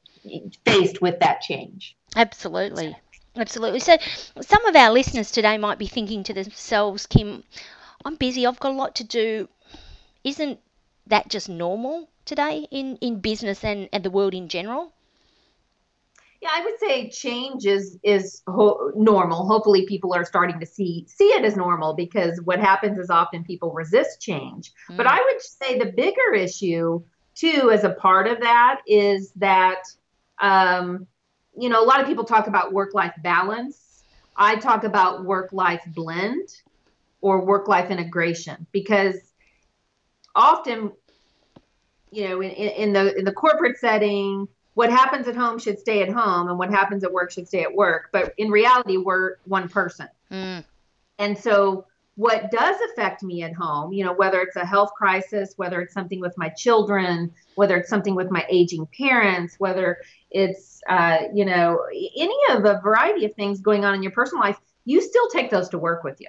faced 0.64 1.00
with 1.00 1.18
that 1.20 1.40
change. 1.40 1.96
Absolutely. 2.14 2.96
Absolutely. 3.36 3.80
So 3.80 3.96
some 4.40 4.64
of 4.66 4.74
our 4.74 4.90
listeners 4.90 5.30
today 5.30 5.58
might 5.58 5.78
be 5.78 5.86
thinking 5.86 6.22
to 6.24 6.32
themselves, 6.32 7.06
Kim, 7.06 7.44
I'm 8.04 8.16
busy, 8.16 8.46
I've 8.46 8.58
got 8.58 8.72
a 8.72 8.74
lot 8.74 8.96
to 8.96 9.04
do. 9.04 9.48
Isn't 10.24 10.58
that 11.06 11.28
just 11.28 11.48
normal 11.48 12.08
today 12.24 12.66
in, 12.70 12.96
in 12.96 13.20
business 13.20 13.64
and, 13.64 13.88
and 13.92 14.04
the 14.04 14.10
world 14.10 14.34
in 14.34 14.48
general? 14.48 14.92
Yeah, 16.40 16.50
I 16.52 16.64
would 16.64 16.78
say 16.78 17.08
change 17.08 17.64
is 17.66 17.98
is 18.02 18.42
ho- 18.46 18.92
normal. 18.94 19.46
Hopefully, 19.46 19.86
people 19.86 20.14
are 20.14 20.24
starting 20.24 20.60
to 20.60 20.66
see 20.66 21.06
see 21.08 21.28
it 21.28 21.44
as 21.44 21.56
normal 21.56 21.94
because 21.94 22.40
what 22.42 22.60
happens 22.60 22.98
is 22.98 23.08
often 23.08 23.42
people 23.42 23.72
resist 23.72 24.20
change. 24.20 24.72
Mm. 24.90 24.98
But 24.98 25.06
I 25.06 25.16
would 25.16 25.40
say 25.40 25.78
the 25.78 25.92
bigger 25.92 26.34
issue 26.34 27.02
too, 27.34 27.70
as 27.72 27.84
a 27.84 27.90
part 27.90 28.28
of 28.28 28.40
that, 28.40 28.80
is 28.86 29.32
that 29.36 29.82
um, 30.40 31.06
you 31.58 31.70
know 31.70 31.82
a 31.82 31.86
lot 31.86 32.00
of 32.00 32.06
people 32.06 32.24
talk 32.24 32.48
about 32.48 32.72
work 32.72 32.92
life 32.92 33.14
balance. 33.22 34.04
I 34.36 34.56
talk 34.56 34.84
about 34.84 35.24
work 35.24 35.52
life 35.52 35.82
blend 35.86 36.48
or 37.22 37.44
work 37.44 37.66
life 37.66 37.90
integration 37.90 38.66
because 38.72 39.16
often 40.36 40.92
you 42.12 42.28
know 42.28 42.40
in, 42.40 42.50
in 42.50 42.92
the 42.92 43.16
in 43.18 43.24
the 43.24 43.32
corporate 43.32 43.78
setting 43.78 44.46
what 44.74 44.90
happens 44.90 45.26
at 45.26 45.34
home 45.34 45.58
should 45.58 45.78
stay 45.78 46.02
at 46.02 46.10
home 46.10 46.48
and 46.48 46.58
what 46.58 46.70
happens 46.70 47.02
at 47.02 47.10
work 47.10 47.30
should 47.30 47.48
stay 47.48 47.62
at 47.62 47.74
work. 47.74 48.10
But 48.12 48.34
in 48.36 48.50
reality, 48.50 48.98
we're 48.98 49.36
one 49.46 49.70
person. 49.70 50.06
Mm. 50.30 50.64
And 51.18 51.38
so 51.38 51.86
what 52.16 52.50
does 52.50 52.76
affect 52.90 53.22
me 53.22 53.42
at 53.42 53.54
home, 53.54 53.94
you 53.94 54.04
know, 54.04 54.12
whether 54.12 54.40
it's 54.40 54.56
a 54.56 54.66
health 54.66 54.90
crisis, 54.94 55.54
whether 55.56 55.80
it's 55.80 55.94
something 55.94 56.20
with 56.20 56.36
my 56.36 56.50
children, 56.50 57.32
whether 57.54 57.76
it's 57.78 57.88
something 57.88 58.14
with 58.14 58.30
my 58.30 58.44
aging 58.50 58.86
parents, 58.98 59.56
whether 59.58 59.98
it's, 60.30 60.82
uh, 60.90 61.20
you 61.32 61.46
know, 61.46 61.80
any 61.94 62.38
of 62.50 62.66
a 62.66 62.78
variety 62.82 63.24
of 63.24 63.34
things 63.34 63.60
going 63.60 63.86
on 63.86 63.94
in 63.94 64.02
your 64.02 64.12
personal 64.12 64.42
life, 64.42 64.58
you 64.84 65.00
still 65.00 65.28
take 65.28 65.50
those 65.50 65.70
to 65.70 65.78
work 65.78 66.04
with 66.04 66.20
you. 66.20 66.28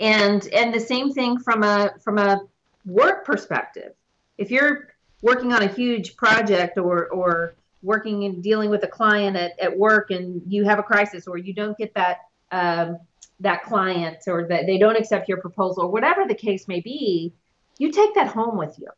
And 0.00 0.46
and 0.52 0.72
the 0.72 0.80
same 0.80 1.12
thing 1.12 1.38
from 1.38 1.62
a 1.64 1.92
from 2.02 2.18
a 2.18 2.40
work 2.84 3.24
perspective. 3.24 3.92
If 4.36 4.50
you're 4.50 4.88
working 5.22 5.52
on 5.52 5.62
a 5.62 5.68
huge 5.68 6.16
project 6.16 6.78
or 6.78 7.08
or 7.08 7.54
working 7.82 8.24
and 8.24 8.42
dealing 8.42 8.70
with 8.70 8.82
a 8.82 8.88
client 8.88 9.36
at, 9.36 9.58
at 9.60 9.76
work 9.76 10.10
and 10.10 10.42
you 10.46 10.64
have 10.64 10.78
a 10.78 10.82
crisis 10.82 11.28
or 11.28 11.38
you 11.38 11.54
don't 11.54 11.78
get 11.78 11.94
that 11.94 12.18
um, 12.50 12.98
that 13.40 13.62
client 13.62 14.18
or 14.26 14.46
that 14.48 14.66
they 14.66 14.78
don't 14.78 14.96
accept 14.96 15.28
your 15.28 15.38
proposal 15.38 15.84
or 15.84 15.90
whatever 15.90 16.24
the 16.26 16.34
case 16.34 16.66
may 16.66 16.80
be 16.80 17.32
you 17.78 17.92
take 17.92 18.14
that 18.14 18.28
home 18.28 18.58
with 18.58 18.76
you. 18.78 18.88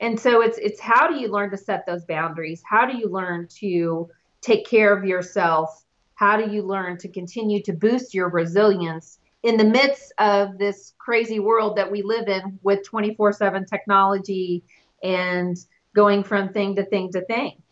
And 0.00 0.20
so 0.20 0.42
it's 0.42 0.58
it's 0.58 0.80
how 0.80 1.08
do 1.08 1.18
you 1.18 1.28
learn 1.28 1.50
to 1.50 1.56
set 1.56 1.86
those 1.86 2.04
boundaries? 2.04 2.62
How 2.68 2.84
do 2.84 2.98
you 2.98 3.08
learn 3.08 3.48
to 3.60 4.10
take 4.42 4.66
care 4.66 4.94
of 4.94 5.04
yourself? 5.04 5.84
How 6.16 6.36
do 6.36 6.52
you 6.52 6.62
learn 6.62 6.98
to 6.98 7.08
continue 7.08 7.62
to 7.62 7.72
boost 7.72 8.12
your 8.12 8.28
resilience 8.28 9.18
in 9.46 9.56
the 9.56 9.64
midst 9.64 10.12
of 10.18 10.58
this 10.58 10.92
crazy 10.98 11.38
world 11.38 11.76
that 11.76 11.88
we 11.90 12.02
live 12.02 12.26
in 12.26 12.58
with 12.62 12.84
24/7 12.84 13.64
technology 13.64 14.64
and 15.04 15.56
going 15.94 16.24
from 16.24 16.52
thing 16.52 16.74
to 16.74 16.84
thing 16.84 17.12
to 17.12 17.24
thing. 17.26 17.62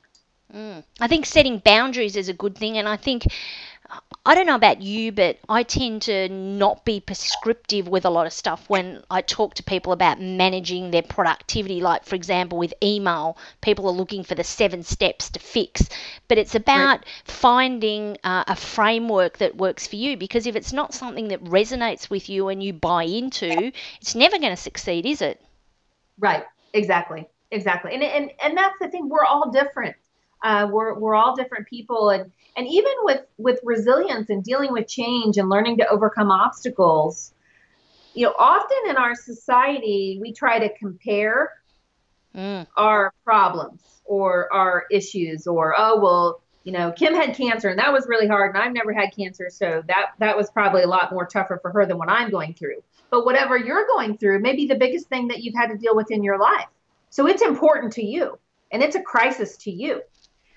Mm. 0.55 0.85
I 1.01 1.09
think 1.09 1.27
setting 1.27 1.59
boundaries 1.59 2.17
is 2.17 2.29
a 2.29 2.33
good 2.33 2.57
thing, 2.57 2.79
and 2.79 2.89
I 2.89 2.97
think 2.97 3.27
I 4.27 4.35
don't 4.35 4.47
know 4.47 4.55
about 4.55 4.81
you, 4.81 5.13
but 5.13 5.39
I 5.51 5.65
tend 5.65 6.03
to 6.03 6.31
not 6.31 6.87
be 6.87 6.99
prescriptive 6.99 7.87
with 7.89 8.07
a 8.07 8.11
lot 8.11 8.27
of 8.27 8.33
stuff 8.33 8.71
when 8.71 9.03
I 9.11 9.21
talk 9.21 9.55
to 9.55 9.63
people 9.63 9.93
about 9.93 10.19
managing 10.19 10.91
their 10.91 11.03
productivity. 11.03 11.83
Like, 11.83 12.05
for 12.05 12.15
example, 12.15 12.57
with 12.57 12.73
email, 12.83 13.37
people 13.61 13.87
are 13.87 13.93
looking 13.93 14.25
for 14.25 14.35
the 14.35 14.43
seven 14.43 14.83
steps 14.83 15.29
to 15.31 15.41
fix, 15.41 15.87
but 16.27 16.39
it's 16.39 16.55
about 16.55 17.01
right. 17.01 17.07
finding 17.25 18.17
uh, 18.25 18.45
a 18.47 18.57
framework 18.57 19.39
that 19.39 19.57
works 19.57 19.87
for 19.87 19.97
you 19.97 20.17
because 20.17 20.47
if 20.47 20.57
it's 20.57 20.73
not 20.73 20.95
something 20.95 21.29
that 21.29 21.45
resonates 21.45 22.09
with 22.09 22.31
you 22.31 22.49
and 22.49 22.63
you 22.63 22.73
buy 22.73 23.05
into, 23.05 23.73
it's 24.01 24.15
never 24.15 24.39
going 24.39 24.57
to 24.57 24.57
succeed, 24.57 25.05
is 25.05 25.21
it? 25.21 25.39
Right. 26.19 26.45
Exactly. 26.73 27.29
Exactly. 27.51 27.93
And 27.95 28.03
and 28.03 28.31
and 28.43 28.57
that's 28.57 28.75
the 28.81 28.89
thing. 28.89 29.09
We're 29.09 29.25
all 29.25 29.51
different. 29.51 29.97
Uh, 30.45 30.69
we're 30.71 30.93
we're 30.99 31.15
all 31.15 31.35
different 31.35 31.67
people, 31.67 32.11
and 32.11 32.31
and 32.55 32.69
even 32.69 32.93
with 33.03 33.23
with 33.39 33.59
resilience 33.65 34.29
and 34.29 34.45
dealing 34.45 34.73
with 34.73 34.87
change 34.87 35.39
and 35.39 35.49
learning 35.49 35.79
to 35.79 35.89
overcome 35.89 36.31
obstacles, 36.31 37.33
you 38.13 38.27
know, 38.27 38.35
often 38.39 38.77
in 38.91 38.97
our 38.97 39.15
society 39.15 40.19
we 40.21 40.35
try 40.35 40.59
to 40.59 40.69
compare 40.79 41.51
mm. 42.37 42.67
our 42.77 43.15
problems 43.25 43.81
or 44.05 44.53
our 44.53 44.85
issues, 44.91 45.47
or 45.47 45.75
oh 45.79 45.99
well, 45.99 46.43
you 46.63 46.73
know, 46.73 46.93
Kim 46.93 47.15
had 47.15 47.35
cancer 47.35 47.71
and 47.71 47.79
that 47.79 47.91
was 47.91 48.07
really 48.07 48.29
hard, 48.29 48.55
and 48.55 48.63
I've 48.63 48.75
never 48.75 48.93
had 48.93 49.17
cancer, 49.17 49.49
so 49.49 49.83
that 49.89 50.11
that 50.19 50.37
was 50.37 50.51
probably 50.51 50.83
a 50.83 50.89
lot 50.89 51.11
more 51.11 51.25
tougher 51.25 51.59
for 51.63 51.71
her 51.71 51.87
than 51.87 51.97
what 51.97 52.11
I'm 52.11 52.31
going 52.31 52.53
through. 52.53 52.83
But 53.09 53.25
whatever 53.25 53.57
you're 53.57 53.87
going 53.87 54.19
through 54.19 54.41
may 54.41 54.55
be 54.55 54.67
the 54.67 54.75
biggest 54.75 55.09
thing 55.09 55.29
that 55.29 55.43
you've 55.43 55.55
had 55.55 55.69
to 55.69 55.79
deal 55.79 55.97
with 55.97 56.11
in 56.11 56.23
your 56.23 56.39
life. 56.39 56.69
So 57.09 57.27
it's 57.27 57.41
important 57.41 57.95
to 57.95 58.05
you 58.05 58.39
and 58.75 58.83
it's 58.83 58.97
a 58.97 59.01
crisis 59.01 59.57
to 59.59 59.71
you. 59.71 60.03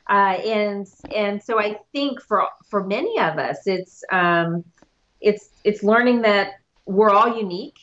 Uh, 0.09 0.37
and 0.45 0.87
and 1.13 1.43
so 1.43 1.59
I 1.59 1.79
think 1.91 2.21
for 2.21 2.47
for 2.69 2.85
many 2.85 3.19
of 3.19 3.37
us, 3.37 3.59
it's 3.65 4.03
um, 4.11 4.63
it's 5.19 5.49
it's 5.63 5.83
learning 5.83 6.21
that 6.21 6.53
we're 6.85 7.09
all 7.09 7.37
unique, 7.37 7.79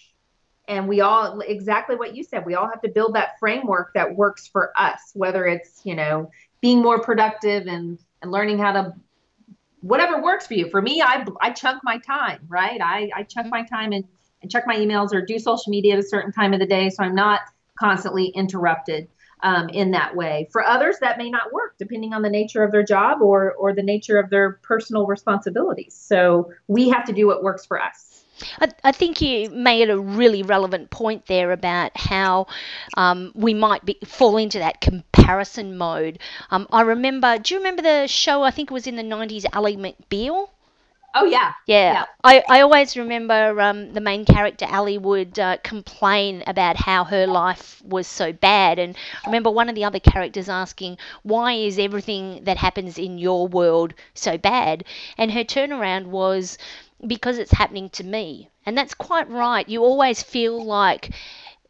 and 0.67 0.89
we 0.89 1.01
all 1.01 1.41
exactly 1.41 1.97
what 1.97 2.17
you 2.17 2.25
said. 2.25 2.47
We 2.47 2.55
all 2.55 2.69
have 2.69 2.81
to 2.83 2.89
build 2.89 3.15
that 3.15 3.39
framework 3.39 3.93
that 3.95 4.17
works 4.17 4.49
for 4.49 4.73
us. 4.77 5.01
Whether 5.15 5.47
it's 5.47 5.81
you 5.85 5.95
know 5.95 6.31
being 6.61 6.81
more 6.81 7.01
productive 7.01 7.67
and 7.67 7.99
and 8.23 8.33
learning 8.33 8.59
how 8.59 8.73
to 8.73 8.95
whatever 9.81 10.23
works 10.23 10.47
for 10.47 10.55
you. 10.55 10.71
For 10.71 10.81
me, 10.81 11.03
I 11.03 11.27
I 11.43 11.51
chunk 11.51 11.85
my 11.85 11.99
time 11.99 12.41
right. 12.49 12.81
I 12.81 13.11
I 13.15 13.23
chunk 13.25 13.51
my 13.51 13.65
time 13.65 13.93
and 13.93 14.05
and 14.45 14.51
check 14.51 14.67
my 14.67 14.77
emails 14.77 15.13
or 15.13 15.25
do 15.25 15.39
social 15.39 15.71
media 15.71 15.95
at 15.95 15.99
a 15.99 16.03
certain 16.03 16.31
time 16.31 16.53
of 16.53 16.61
the 16.61 16.67
day 16.67 16.91
so 16.91 17.03
I'm 17.03 17.15
not 17.15 17.41
constantly 17.79 18.27
interrupted 18.27 19.09
um, 19.45 19.69
in 19.69 19.93
that 19.93 20.17
way. 20.17 20.49
For 20.51 20.65
others, 20.65 20.97
that 21.01 21.19
may 21.19 21.31
not 21.31 21.53
work 21.53 21.77
depending 21.79 22.13
on 22.13 22.23
the 22.23 22.31
nature 22.31 22.65
of 22.65 22.73
their 22.73 22.83
job 22.83 23.23
or 23.23 23.53
or 23.53 23.73
the 23.73 23.83
nature 23.83 24.19
of 24.19 24.31
their 24.31 24.59
personal 24.63 25.07
responsibilities. 25.07 25.95
So 25.95 26.51
we 26.67 26.89
have 26.89 27.05
to 27.05 27.13
do 27.13 27.29
what 27.29 27.45
works 27.45 27.65
for 27.65 27.81
us. 27.81 28.25
I, 28.61 28.69
I 28.83 28.93
think 28.93 29.21
you 29.21 29.51
made 29.51 29.91
a 29.91 29.99
really 29.99 30.43
relevant 30.43 30.91
point 30.91 31.27
there 31.27 31.53
about 31.53 31.97
how 31.97 32.47
um, 32.97 33.31
we 33.35 33.55
might 33.55 33.85
be, 33.85 33.97
fall 34.05 34.37
into 34.37 34.59
that 34.59 34.81
comparison 34.81 35.77
mode. 35.77 36.19
Um, 36.51 36.67
I 36.73 36.83
remember, 36.83 37.39
do 37.39 37.55
you 37.55 37.61
remember 37.61 37.83
the 37.83 38.09
show? 38.09 38.43
I 38.43 38.51
think 38.51 38.71
it 38.71 38.75
was 38.75 38.89
in 38.89 38.97
the 38.97 39.03
90s, 39.03 39.45
Ally 39.53 39.77
McBeal? 39.77 40.49
Oh 41.17 41.25
yeah. 41.25 41.53
Yeah. 41.67 41.93
yeah. 41.93 42.05
I, 42.25 42.43
I 42.49 42.61
always 42.63 42.97
remember 42.97 43.61
um, 43.61 43.93
the 43.93 44.01
main 44.01 44.25
character 44.25 44.67
Ally 44.69 44.97
would 44.97 45.39
uh, 45.39 45.57
complain 45.63 46.43
about 46.47 46.77
how 46.77 47.05
her 47.05 47.27
life 47.27 47.81
was 47.85 48.07
so 48.09 48.33
bad, 48.33 48.79
and 48.81 48.97
I 49.25 49.29
remember 49.29 49.51
one 49.51 49.69
of 49.69 49.75
the 49.77 49.85
other 49.85 50.01
characters 50.01 50.49
asking, 50.49 50.99
"Why 51.23 51.53
is 51.55 51.79
everything 51.79 52.43
that 52.45 52.57
happens 52.59 52.99
in 52.99 53.19
your 53.19 53.47
world 53.47 53.95
so 54.15 54.37
bad?" 54.37 54.85
And 55.17 55.31
her 55.33 55.45
turnaround 55.45 56.07
was, 56.07 56.59
"Because 57.07 57.39
it's 57.39 57.53
happening 57.53 57.91
to 57.91 58.05
me." 58.05 58.49
And 58.67 58.77
that's 58.77 58.95
quite 58.95 59.31
right. 59.31 59.69
You 59.69 59.83
always 59.85 60.23
feel 60.23 60.63
like 60.65 61.11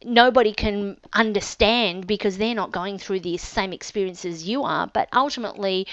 nobody 0.04 0.52
can 0.52 0.96
understand 1.12 2.06
because 2.06 2.38
they're 2.38 2.54
not 2.54 2.70
going 2.72 2.98
through 2.98 3.20
the 3.20 3.36
same 3.36 3.72
experiences 3.72 4.46
you 4.46 4.62
are, 4.62 4.86
but 4.86 5.08
ultimately 5.12 5.86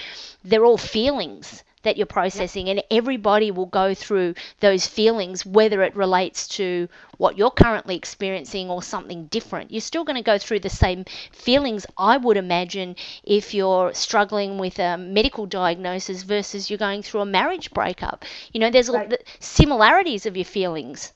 they're 0.44 0.64
all 0.64 0.78
feelings 0.78 1.64
that 1.82 1.96
you're 1.96 2.06
processing, 2.06 2.68
and 2.68 2.82
everybody 2.90 3.50
will 3.50 3.66
go 3.66 3.94
through 3.94 4.34
those 4.60 4.86
feelings, 4.86 5.44
whether 5.44 5.82
it 5.82 5.96
relates 5.96 6.48
to 6.48 6.88
what 7.18 7.36
you're 7.36 7.50
currently 7.50 7.96
experiencing 7.96 8.70
or 8.70 8.82
something 8.82 9.26
different. 9.26 9.70
You're 9.70 9.80
still 9.80 10.04
going 10.04 10.16
to 10.16 10.22
go 10.22 10.38
through 10.38 10.60
the 10.60 10.70
same 10.70 11.04
feelings, 11.32 11.86
I 11.96 12.16
would 12.16 12.36
imagine, 12.36 12.96
if 13.24 13.54
you're 13.54 13.92
struggling 13.94 14.58
with 14.58 14.78
a 14.78 14.96
medical 14.96 15.46
diagnosis 15.46 16.22
versus 16.22 16.70
you're 16.70 16.78
going 16.78 17.02
through 17.02 17.20
a 17.20 17.26
marriage 17.26 17.70
breakup. 17.72 18.24
You 18.52 18.60
know, 18.60 18.70
there's 18.70 18.88
right. 18.88 19.12
similarities 19.40 20.26
of 20.26 20.36
your 20.36 20.44
feelings. 20.44 21.12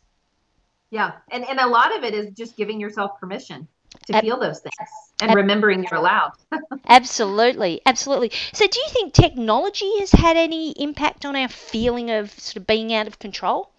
Yeah, 0.90 1.12
and 1.30 1.44
and 1.44 1.58
a 1.58 1.66
lot 1.66 1.96
of 1.96 2.04
it 2.04 2.14
is 2.14 2.30
just 2.32 2.56
giving 2.56 2.80
yourself 2.80 3.18
permission 3.18 3.66
to 4.06 4.16
Ab- 4.16 4.24
feel 4.24 4.38
those 4.38 4.60
things 4.60 4.74
and 5.20 5.30
Ab- 5.30 5.36
remembering 5.36 5.84
you're 5.84 5.98
allowed. 6.00 6.32
absolutely, 6.88 7.80
absolutely. 7.86 8.32
So, 8.52 8.66
do 8.66 8.78
you 8.78 8.86
think 8.88 9.12
technology 9.12 9.90
has 10.00 10.12
had 10.12 10.36
any 10.36 10.70
impact 10.72 11.24
on 11.24 11.36
our 11.36 11.48
feeling 11.48 12.10
of 12.10 12.30
sort 12.30 12.56
of 12.56 12.66
being 12.66 12.92
out 12.92 13.06
of 13.06 13.18
control? 13.18 13.70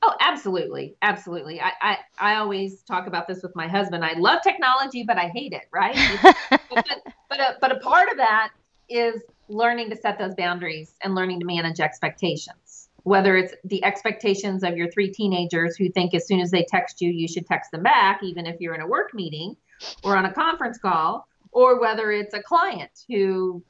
Oh, 0.00 0.14
absolutely, 0.20 0.94
absolutely. 1.02 1.60
I, 1.60 1.72
I, 1.80 1.98
I 2.18 2.34
always 2.36 2.82
talk 2.82 3.08
about 3.08 3.26
this 3.26 3.42
with 3.42 3.54
my 3.56 3.66
husband. 3.66 4.04
I 4.04 4.12
love 4.16 4.42
technology, 4.42 5.02
but 5.04 5.18
I 5.18 5.28
hate 5.28 5.52
it. 5.52 5.64
Right? 5.72 5.98
but 6.52 6.86
but 7.28 7.40
a, 7.40 7.42
uh, 7.42 7.52
but 7.60 7.72
a 7.72 7.80
part 7.80 8.10
of 8.10 8.18
that 8.18 8.50
is 8.88 9.22
learning 9.48 9.90
to 9.90 9.96
set 9.96 10.18
those 10.18 10.34
boundaries 10.34 10.94
and 11.02 11.14
learning 11.14 11.40
to 11.40 11.46
manage 11.46 11.80
expectations 11.80 12.67
whether 13.04 13.36
it's 13.36 13.54
the 13.64 13.82
expectations 13.84 14.62
of 14.62 14.76
your 14.76 14.90
three 14.90 15.10
teenagers 15.10 15.76
who 15.76 15.88
think 15.90 16.14
as 16.14 16.26
soon 16.26 16.40
as 16.40 16.50
they 16.50 16.64
text 16.68 17.00
you, 17.00 17.10
you 17.10 17.28
should 17.28 17.46
text 17.46 17.70
them 17.70 17.82
back, 17.82 18.20
even 18.22 18.46
if 18.46 18.60
you're 18.60 18.74
in 18.74 18.80
a 18.80 18.86
work 18.86 19.14
meeting 19.14 19.56
or 20.02 20.16
on 20.16 20.24
a 20.24 20.32
conference 20.32 20.78
call, 20.78 21.26
or 21.52 21.80
whether 21.80 22.10
it's 22.10 22.34
a 22.34 22.42
client 22.42 22.90
who 23.08 23.62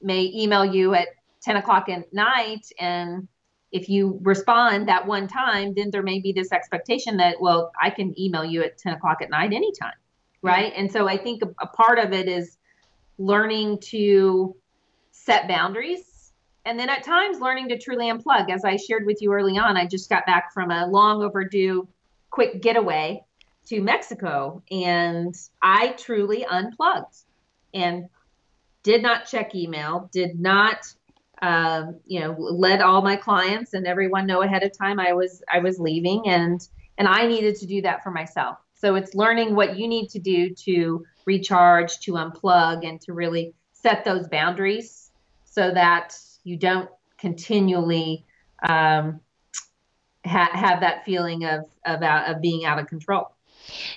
may 0.00 0.30
email 0.34 0.64
you 0.64 0.94
at 0.94 1.08
10 1.42 1.56
o'clock 1.56 1.88
at 1.88 2.12
night 2.12 2.66
and 2.78 3.28
if 3.70 3.88
you 3.88 4.18
respond 4.22 4.88
that 4.88 5.06
one 5.06 5.28
time, 5.28 5.74
then 5.74 5.90
there 5.90 6.02
may 6.02 6.20
be 6.20 6.32
this 6.32 6.52
expectation 6.52 7.18
that, 7.18 7.40
well, 7.40 7.70
I 7.80 7.90
can 7.90 8.18
email 8.18 8.44
you 8.44 8.62
at 8.62 8.78
10 8.78 8.94
o'clock 8.94 9.18
at 9.20 9.30
night 9.30 9.52
anytime. 9.52 9.92
Right. 10.40 10.72
And 10.74 10.90
so 10.90 11.08
I 11.08 11.18
think 11.18 11.42
a, 11.42 11.48
a 11.60 11.66
part 11.66 11.98
of 11.98 12.12
it 12.12 12.28
is 12.28 12.56
learning 13.18 13.80
to 13.80 14.56
set 15.10 15.48
boundaries 15.48 16.07
and 16.68 16.78
then 16.78 16.90
at 16.90 17.02
times 17.02 17.40
learning 17.40 17.70
to 17.70 17.78
truly 17.78 18.12
unplug. 18.12 18.50
As 18.50 18.62
I 18.62 18.76
shared 18.76 19.06
with 19.06 19.22
you 19.22 19.32
early 19.32 19.56
on, 19.56 19.78
I 19.78 19.86
just 19.86 20.10
got 20.10 20.26
back 20.26 20.52
from 20.52 20.70
a 20.70 20.86
long 20.86 21.22
overdue 21.22 21.88
quick 22.28 22.60
getaway 22.60 23.24
to 23.68 23.80
Mexico 23.80 24.62
and 24.70 25.34
I 25.62 25.88
truly 25.92 26.44
unplugged 26.44 27.16
and 27.72 28.10
did 28.82 29.00
not 29.00 29.24
check 29.24 29.54
email, 29.54 30.10
did 30.12 30.38
not 30.38 30.84
um, 31.40 32.00
you 32.04 32.20
know, 32.20 32.32
let 32.36 32.82
all 32.82 33.00
my 33.00 33.16
clients 33.16 33.72
and 33.72 33.86
everyone 33.86 34.26
know 34.26 34.42
ahead 34.42 34.62
of 34.62 34.76
time 34.76 35.00
I 35.00 35.14
was 35.14 35.42
I 35.50 35.60
was 35.60 35.78
leaving 35.78 36.24
and 36.26 36.60
and 36.98 37.08
I 37.08 37.26
needed 37.26 37.56
to 37.56 37.66
do 37.66 37.80
that 37.82 38.02
for 38.02 38.10
myself. 38.10 38.58
So 38.74 38.94
it's 38.96 39.14
learning 39.14 39.54
what 39.54 39.78
you 39.78 39.88
need 39.88 40.08
to 40.10 40.18
do 40.18 40.52
to 40.66 41.06
recharge, 41.24 42.00
to 42.00 42.12
unplug 42.12 42.86
and 42.86 43.00
to 43.02 43.14
really 43.14 43.54
set 43.72 44.04
those 44.04 44.28
boundaries 44.28 45.10
so 45.44 45.70
that 45.72 46.14
you 46.44 46.56
don't 46.56 46.88
continually 47.18 48.24
um, 48.62 49.20
ha- 50.24 50.50
have 50.52 50.80
that 50.80 51.04
feeling 51.04 51.44
of 51.44 51.64
of, 51.84 52.02
out, 52.02 52.30
of 52.30 52.40
being 52.40 52.64
out 52.64 52.78
of 52.78 52.86
control. 52.86 53.32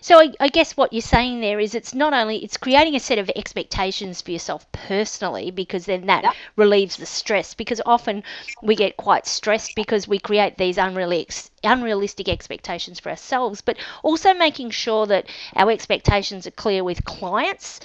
So 0.02 0.20
I, 0.20 0.34
I, 0.40 0.50
guess 0.50 0.76
what 0.76 0.92
you're 0.92 1.02
saying 1.02 1.40
there 1.40 1.60
is 1.60 1.76
it's 1.76 1.94
not 1.94 2.14
only 2.14 2.44
it's 2.44 2.58
creating 2.58 2.96
a 2.96 3.00
set 3.00 3.20
of 3.20 3.32
expectations 3.36 4.22
for 4.22 4.32
yourself 4.32 4.70
personally 4.74 5.50
because 5.50 5.86
then 5.86 6.08
that 6.08 6.24
yep. 6.24 6.34
relieves 6.58 6.98
the 6.98 7.06
stress 7.06 7.54
because 7.54 7.82
often 7.86 8.24
we 8.62 8.76
get 8.76 8.98
quite 8.98 9.26
stressed 9.26 9.74
because 9.76 10.10
we 10.10 10.20
create 10.20 10.58
these 10.58 10.78
unrealistic 10.78 11.52
unrealistic 11.64 12.28
expectations 12.28 13.00
for 13.00 13.10
ourselves 13.10 13.62
but 13.62 13.78
also 14.04 14.34
making 14.34 14.72
sure 14.72 15.06
that 15.06 15.28
our 15.56 15.72
expectations 15.72 16.46
are 16.46 16.52
clear 16.52 16.84
with 16.84 17.06
clients 17.06 17.80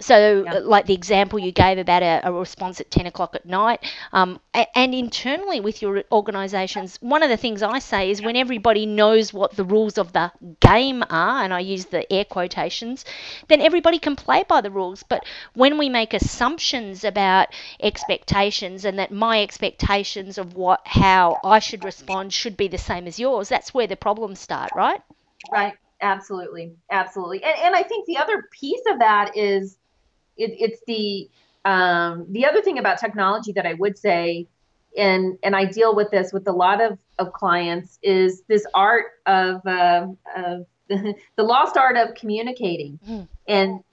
so, 0.00 0.44
yep. 0.44 0.62
like 0.64 0.86
the 0.86 0.94
example 0.94 1.38
you 1.38 1.52
gave 1.52 1.78
about 1.78 2.02
a, 2.02 2.20
a 2.24 2.32
response 2.32 2.80
at 2.80 2.90
10 2.90 3.06
o'clock 3.06 3.34
at 3.34 3.44
night, 3.44 3.84
um, 4.12 4.40
and 4.74 4.94
internally 4.94 5.60
with 5.60 5.82
your 5.82 6.02
organisations, 6.10 6.98
one 7.00 7.22
of 7.22 7.28
the 7.28 7.36
things 7.36 7.62
I 7.62 7.78
say 7.78 8.10
is 8.10 8.22
when 8.22 8.36
everybody 8.36 8.86
knows 8.86 9.32
what 9.32 9.56
the 9.56 9.64
rules 9.64 9.98
of 9.98 10.12
the 10.12 10.32
game 10.60 11.04
are, 11.10 11.44
and 11.44 11.52
I 11.52 11.60
use 11.60 11.86
the 11.86 12.10
air 12.12 12.24
quotations, 12.24 13.04
then 13.48 13.60
everybody 13.60 13.98
can 13.98 14.16
play 14.16 14.44
by 14.48 14.60
the 14.60 14.70
rules. 14.70 15.02
But 15.02 15.24
when 15.54 15.78
we 15.78 15.88
make 15.88 16.14
assumptions 16.14 17.04
about 17.04 17.48
expectations 17.80 18.84
and 18.84 18.98
that 18.98 19.12
my 19.12 19.42
expectations 19.42 20.38
of 20.38 20.54
what 20.54 20.80
how 20.86 21.38
I 21.44 21.58
should 21.58 21.84
respond 21.84 22.32
should 22.32 22.56
be 22.56 22.68
the 22.68 22.78
same 22.78 23.06
as 23.06 23.18
yours, 23.18 23.48
that's 23.48 23.74
where 23.74 23.86
the 23.86 23.96
problems 23.96 24.40
start, 24.40 24.70
right? 24.74 25.02
Right. 25.52 25.74
Absolutely. 26.00 26.72
Absolutely. 26.90 27.42
And, 27.44 27.58
and 27.58 27.76
I 27.76 27.82
think 27.82 28.06
the 28.06 28.16
other 28.16 28.48
piece 28.58 28.80
of 28.90 29.00
that 29.00 29.36
is 29.36 29.76
it, 30.40 30.54
it's 30.58 30.80
the 30.86 31.28
um, 31.64 32.26
the 32.30 32.46
other 32.46 32.62
thing 32.62 32.78
about 32.78 32.98
technology 32.98 33.52
that 33.52 33.66
I 33.66 33.74
would 33.74 33.98
say, 33.98 34.46
and 34.96 35.38
and 35.42 35.54
I 35.54 35.66
deal 35.66 35.94
with 35.94 36.10
this 36.10 36.32
with 36.32 36.48
a 36.48 36.52
lot 36.52 36.80
of, 36.80 36.98
of 37.18 37.32
clients, 37.32 37.98
is 38.02 38.42
this 38.48 38.64
art 38.74 39.06
of, 39.26 39.64
uh, 39.66 40.06
of 40.36 40.66
the, 40.88 41.14
lost 41.38 41.76
art 41.76 41.96
of 41.96 42.14
communicating, 42.14 42.98
mm. 43.06 43.28
and 43.46 43.84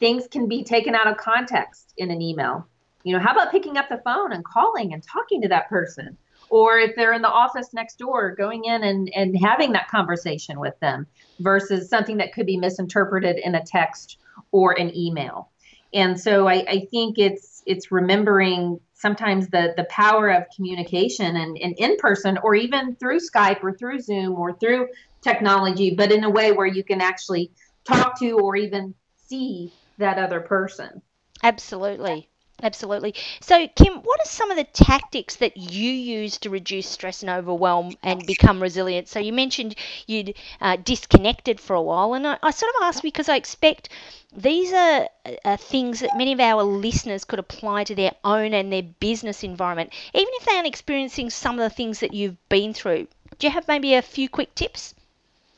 things 0.00 0.26
can 0.26 0.48
be 0.48 0.64
taken 0.64 0.94
out 0.94 1.06
of 1.06 1.18
context 1.18 1.92
in 1.96 2.10
an 2.10 2.20
email. 2.22 2.66
You 3.04 3.12
know, 3.12 3.22
how 3.22 3.32
about 3.32 3.52
picking 3.52 3.76
up 3.76 3.90
the 3.90 4.00
phone 4.02 4.32
and 4.32 4.42
calling 4.44 4.94
and 4.94 5.02
talking 5.02 5.42
to 5.42 5.48
that 5.48 5.68
person? 5.68 6.16
Or 6.50 6.78
if 6.78 6.96
they're 6.96 7.12
in 7.12 7.22
the 7.22 7.28
office 7.28 7.72
next 7.72 7.98
door, 7.98 8.34
going 8.34 8.64
in 8.64 8.82
and, 8.82 9.10
and 9.14 9.36
having 9.38 9.72
that 9.72 9.88
conversation 9.88 10.58
with 10.58 10.78
them 10.80 11.06
versus 11.40 11.88
something 11.88 12.16
that 12.18 12.32
could 12.32 12.46
be 12.46 12.56
misinterpreted 12.56 13.38
in 13.38 13.54
a 13.54 13.64
text 13.64 14.18
or 14.52 14.78
an 14.78 14.94
email 14.96 15.50
and 15.94 16.20
so 16.20 16.48
I, 16.48 16.64
I 16.68 16.86
think 16.90 17.18
it's 17.18 17.62
it's 17.66 17.90
remembering 17.92 18.80
sometimes 18.94 19.48
the 19.48 19.72
the 19.76 19.84
power 19.84 20.28
of 20.28 20.44
communication 20.54 21.36
and, 21.36 21.56
and 21.56 21.74
in 21.78 21.96
person 21.98 22.38
or 22.42 22.54
even 22.54 22.96
through 22.96 23.20
Skype 23.20 23.62
or 23.62 23.72
through 23.76 24.00
Zoom 24.00 24.34
or 24.34 24.58
through 24.58 24.88
technology, 25.22 25.94
but 25.94 26.12
in 26.12 26.24
a 26.24 26.30
way 26.30 26.52
where 26.52 26.66
you 26.66 26.84
can 26.84 27.00
actually 27.00 27.52
talk 27.84 28.18
to 28.18 28.32
or 28.32 28.56
even 28.56 28.94
see 29.28 29.72
that 29.98 30.18
other 30.18 30.40
person. 30.40 31.00
Absolutely. 31.42 32.28
Absolutely. 32.64 33.14
So, 33.40 33.68
Kim, 33.68 33.96
what 33.96 34.20
are 34.20 34.28
some 34.28 34.50
of 34.50 34.56
the 34.56 34.64
tactics 34.64 35.36
that 35.36 35.58
you 35.58 35.90
use 35.90 36.38
to 36.38 36.48
reduce 36.48 36.88
stress 36.88 37.20
and 37.20 37.28
overwhelm 37.28 37.94
and 38.02 38.24
become 38.24 38.62
resilient? 38.62 39.06
So, 39.06 39.20
you 39.20 39.34
mentioned 39.34 39.74
you'd 40.06 40.34
uh, 40.62 40.76
disconnected 40.82 41.60
for 41.60 41.76
a 41.76 41.82
while, 41.82 42.14
and 42.14 42.26
I, 42.26 42.38
I, 42.42 42.50
sort 42.52 42.72
of 42.76 42.84
asked 42.84 43.02
because 43.02 43.28
I 43.28 43.36
expect 43.36 43.90
these 44.34 44.72
are, 44.72 45.10
are 45.44 45.58
things 45.58 46.00
that 46.00 46.16
many 46.16 46.32
of 46.32 46.40
our 46.40 46.62
listeners 46.62 47.24
could 47.24 47.38
apply 47.38 47.84
to 47.84 47.94
their 47.94 48.12
own 48.24 48.54
and 48.54 48.72
their 48.72 48.82
business 48.82 49.44
environment, 49.44 49.92
even 50.14 50.32
if 50.32 50.46
they 50.46 50.54
aren't 50.54 50.66
experiencing 50.66 51.28
some 51.28 51.58
of 51.58 51.70
the 51.70 51.76
things 51.76 52.00
that 52.00 52.14
you've 52.14 52.48
been 52.48 52.72
through. 52.72 53.06
Do 53.38 53.46
you 53.46 53.52
have 53.52 53.68
maybe 53.68 53.92
a 53.92 54.00
few 54.00 54.30
quick 54.30 54.54
tips? 54.54 54.94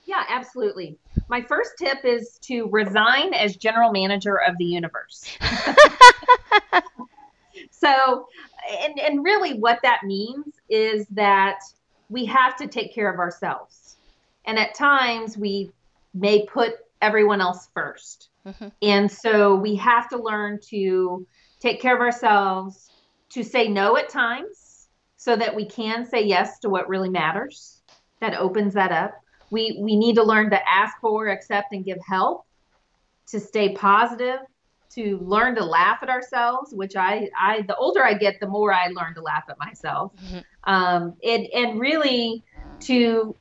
Yeah, 0.06 0.24
absolutely. 0.28 0.98
My 1.28 1.42
first 1.42 1.72
tip 1.78 2.04
is 2.04 2.38
to 2.42 2.68
resign 2.68 3.32
as 3.32 3.56
general 3.56 3.92
manager 3.92 4.40
of 4.40 4.58
the 4.58 4.64
universe. 4.64 5.24
so, 7.78 8.28
and, 8.82 8.98
and 8.98 9.24
really 9.24 9.58
what 9.58 9.80
that 9.82 10.00
means 10.04 10.54
is 10.68 11.06
that 11.08 11.60
we 12.08 12.24
have 12.26 12.56
to 12.56 12.66
take 12.66 12.94
care 12.94 13.12
of 13.12 13.18
ourselves. 13.18 13.96
And 14.44 14.58
at 14.58 14.74
times 14.74 15.36
we 15.36 15.70
may 16.14 16.46
put 16.46 16.74
everyone 17.02 17.40
else 17.40 17.68
1st 17.76 18.28
mm-hmm. 18.46 18.68
And 18.82 19.10
so 19.10 19.54
we 19.54 19.76
have 19.76 20.08
to 20.10 20.16
learn 20.16 20.60
to 20.68 21.26
take 21.60 21.80
care 21.80 21.94
of 21.94 22.00
ourselves, 22.00 22.90
to 23.30 23.42
say 23.42 23.68
no 23.68 23.96
at 23.96 24.08
times 24.08 24.88
so 25.16 25.36
that 25.36 25.54
we 25.54 25.66
can 25.66 26.06
say 26.06 26.22
yes 26.22 26.58
to 26.60 26.68
what 26.68 26.88
really 26.88 27.10
matters. 27.10 27.82
That 28.20 28.34
opens 28.34 28.74
that 28.74 28.92
up 28.92 29.20
we 29.50 29.78
we 29.80 29.96
need 29.96 30.14
to 30.16 30.22
learn 30.22 30.50
to 30.50 30.68
ask 30.68 30.98
for 31.00 31.28
accept 31.28 31.72
and 31.72 31.84
give 31.84 31.98
help 32.06 32.44
to 33.28 33.40
stay 33.40 33.74
positive 33.74 34.40
to 34.96 35.18
learn 35.18 35.54
to 35.54 35.64
laugh 35.64 35.98
at 36.02 36.08
ourselves 36.08 36.74
which 36.74 36.96
i 36.96 37.28
i 37.38 37.62
the 37.62 37.76
older 37.76 38.04
i 38.04 38.12
get 38.12 38.40
the 38.40 38.46
more 38.46 38.72
i 38.72 38.88
learn 38.88 39.14
to 39.14 39.22
laugh 39.22 39.44
at 39.48 39.58
myself. 39.58 40.12
Mm-hmm. 40.16 40.72
um 40.72 41.14
and 41.22 41.46
and 41.46 41.80
really 41.80 42.42
to 42.80 43.36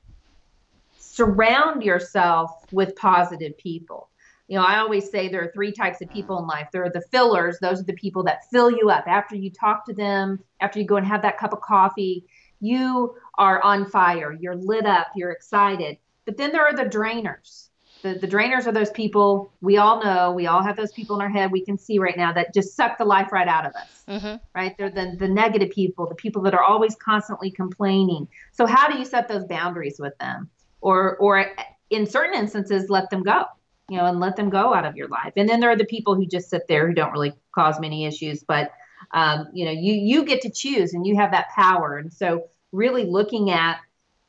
surround 0.97 1.83
yourself 1.83 2.51
with 2.71 2.95
positive 2.95 3.57
people. 3.57 4.09
You 4.47 4.59
know 4.59 4.65
i 4.65 4.77
always 4.77 5.09
say 5.09 5.27
there 5.27 5.43
are 5.43 5.51
three 5.53 5.71
types 5.71 6.01
of 6.01 6.09
people 6.09 6.37
in 6.39 6.45
life. 6.45 6.67
There 6.71 6.83
are 6.83 6.91
the 6.91 7.01
fillers. 7.01 7.57
Those 7.59 7.79
are 7.79 7.85
the 7.85 7.93
people 7.93 8.23
that 8.23 8.49
fill 8.51 8.69
you 8.69 8.89
up. 8.89 9.07
After 9.07 9.35
you 9.35 9.49
talk 9.49 9.85
to 9.85 9.93
them 9.93 10.39
after 10.61 10.79
you 10.79 10.85
go 10.85 10.97
and 10.97 11.07
have 11.07 11.23
that 11.23 11.37
cup 11.37 11.53
of 11.53 11.61
coffee 11.61 12.25
you 12.59 13.15
are 13.37 13.61
on 13.63 13.85
fire, 13.85 14.31
you're 14.33 14.55
lit 14.55 14.85
up, 14.85 15.07
you're 15.15 15.31
excited. 15.31 15.97
But 16.25 16.37
then 16.37 16.51
there 16.51 16.65
are 16.65 16.73
the 16.73 16.85
drainers, 16.85 17.69
The, 18.05 18.19
the 18.19 18.27
drainers 18.27 18.67
are 18.67 18.71
those 18.71 18.91
people 18.91 19.51
we 19.61 19.77
all 19.77 20.03
know, 20.03 20.31
we 20.31 20.45
all 20.45 20.61
have 20.61 20.77
those 20.77 20.91
people 20.91 21.15
in 21.15 21.23
our 21.23 21.29
head 21.29 21.51
we 21.51 21.65
can 21.65 21.75
see 21.75 21.97
right 21.97 22.15
now 22.15 22.31
that 22.33 22.53
just 22.53 22.75
suck 22.75 22.99
the 22.99 23.05
life 23.05 23.31
right 23.31 23.47
out 23.47 23.65
of 23.65 23.73
us. 23.73 24.03
Mm-hmm. 24.07 24.35
Right? 24.53 24.77
They're 24.77 24.91
the, 24.91 25.15
the 25.17 25.27
negative 25.27 25.71
people, 25.71 26.05
the 26.07 26.13
people 26.13 26.43
that 26.43 26.53
are 26.53 26.61
always 26.61 26.95
constantly 26.95 27.49
complaining. 27.49 28.27
So 28.51 28.67
how 28.67 28.87
do 28.87 28.99
you 28.99 29.05
set 29.05 29.27
those 29.27 29.45
boundaries 29.45 29.97
with 29.99 30.15
them? 30.19 30.51
Or 30.81 31.17
or 31.17 31.47
in 31.89 32.05
certain 32.05 32.35
instances 32.39 32.91
let 32.91 33.09
them 33.09 33.23
go, 33.23 33.45
you 33.89 33.97
know, 33.97 34.05
and 34.05 34.19
let 34.19 34.35
them 34.35 34.51
go 34.51 34.75
out 34.75 34.85
of 34.85 34.95
your 34.95 35.07
life. 35.07 35.33
And 35.35 35.49
then 35.49 35.59
there 35.59 35.71
are 35.71 35.75
the 35.75 35.85
people 35.85 36.13
who 36.13 36.27
just 36.27 36.51
sit 36.51 36.67
there 36.67 36.87
who 36.87 36.93
don't 36.93 37.11
really 37.11 37.33
cause 37.55 37.79
many 37.79 38.05
issues, 38.05 38.43
but 38.43 38.71
um, 39.13 39.47
you 39.51 39.65
know, 39.65 39.71
you 39.71 39.93
you 39.93 40.25
get 40.25 40.41
to 40.41 40.51
choose 40.51 40.93
and 40.93 41.07
you 41.07 41.15
have 41.15 41.31
that 41.31 41.49
power. 41.55 41.97
And 41.97 42.13
so 42.13 42.43
really 42.71 43.05
looking 43.05 43.49
at 43.49 43.79